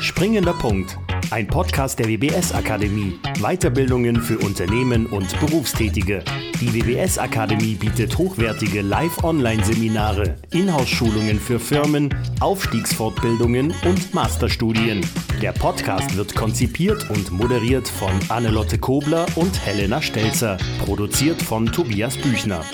Springender 0.00 0.54
Punkt 0.54 0.98
ein 1.30 1.46
Podcast 1.46 1.98
der 1.98 2.08
WBS 2.08 2.52
Akademie. 2.52 3.18
Weiterbildungen 3.40 4.20
für 4.20 4.38
Unternehmen 4.38 5.06
und 5.06 5.38
Berufstätige. 5.40 6.22
Die 6.60 6.74
WBS 6.74 7.18
Akademie 7.18 7.74
bietet 7.74 8.16
hochwertige 8.18 8.82
Live-Online-Seminare, 8.82 10.36
Inhouse-Schulungen 10.52 11.38
für 11.38 11.58
Firmen, 11.58 12.14
Aufstiegsfortbildungen 12.40 13.74
und 13.84 14.12
Masterstudien. 14.14 15.06
Der 15.40 15.52
Podcast 15.52 16.16
wird 16.16 16.34
konzipiert 16.34 17.08
und 17.10 17.30
moderiert 17.30 17.88
von 17.88 18.12
Annelotte 18.28 18.78
Kobler 18.78 19.26
und 19.36 19.64
Helena 19.64 20.02
Stelzer. 20.02 20.58
Produziert 20.84 21.40
von 21.40 21.66
Tobias 21.66 22.16
Büchner. 22.16 22.64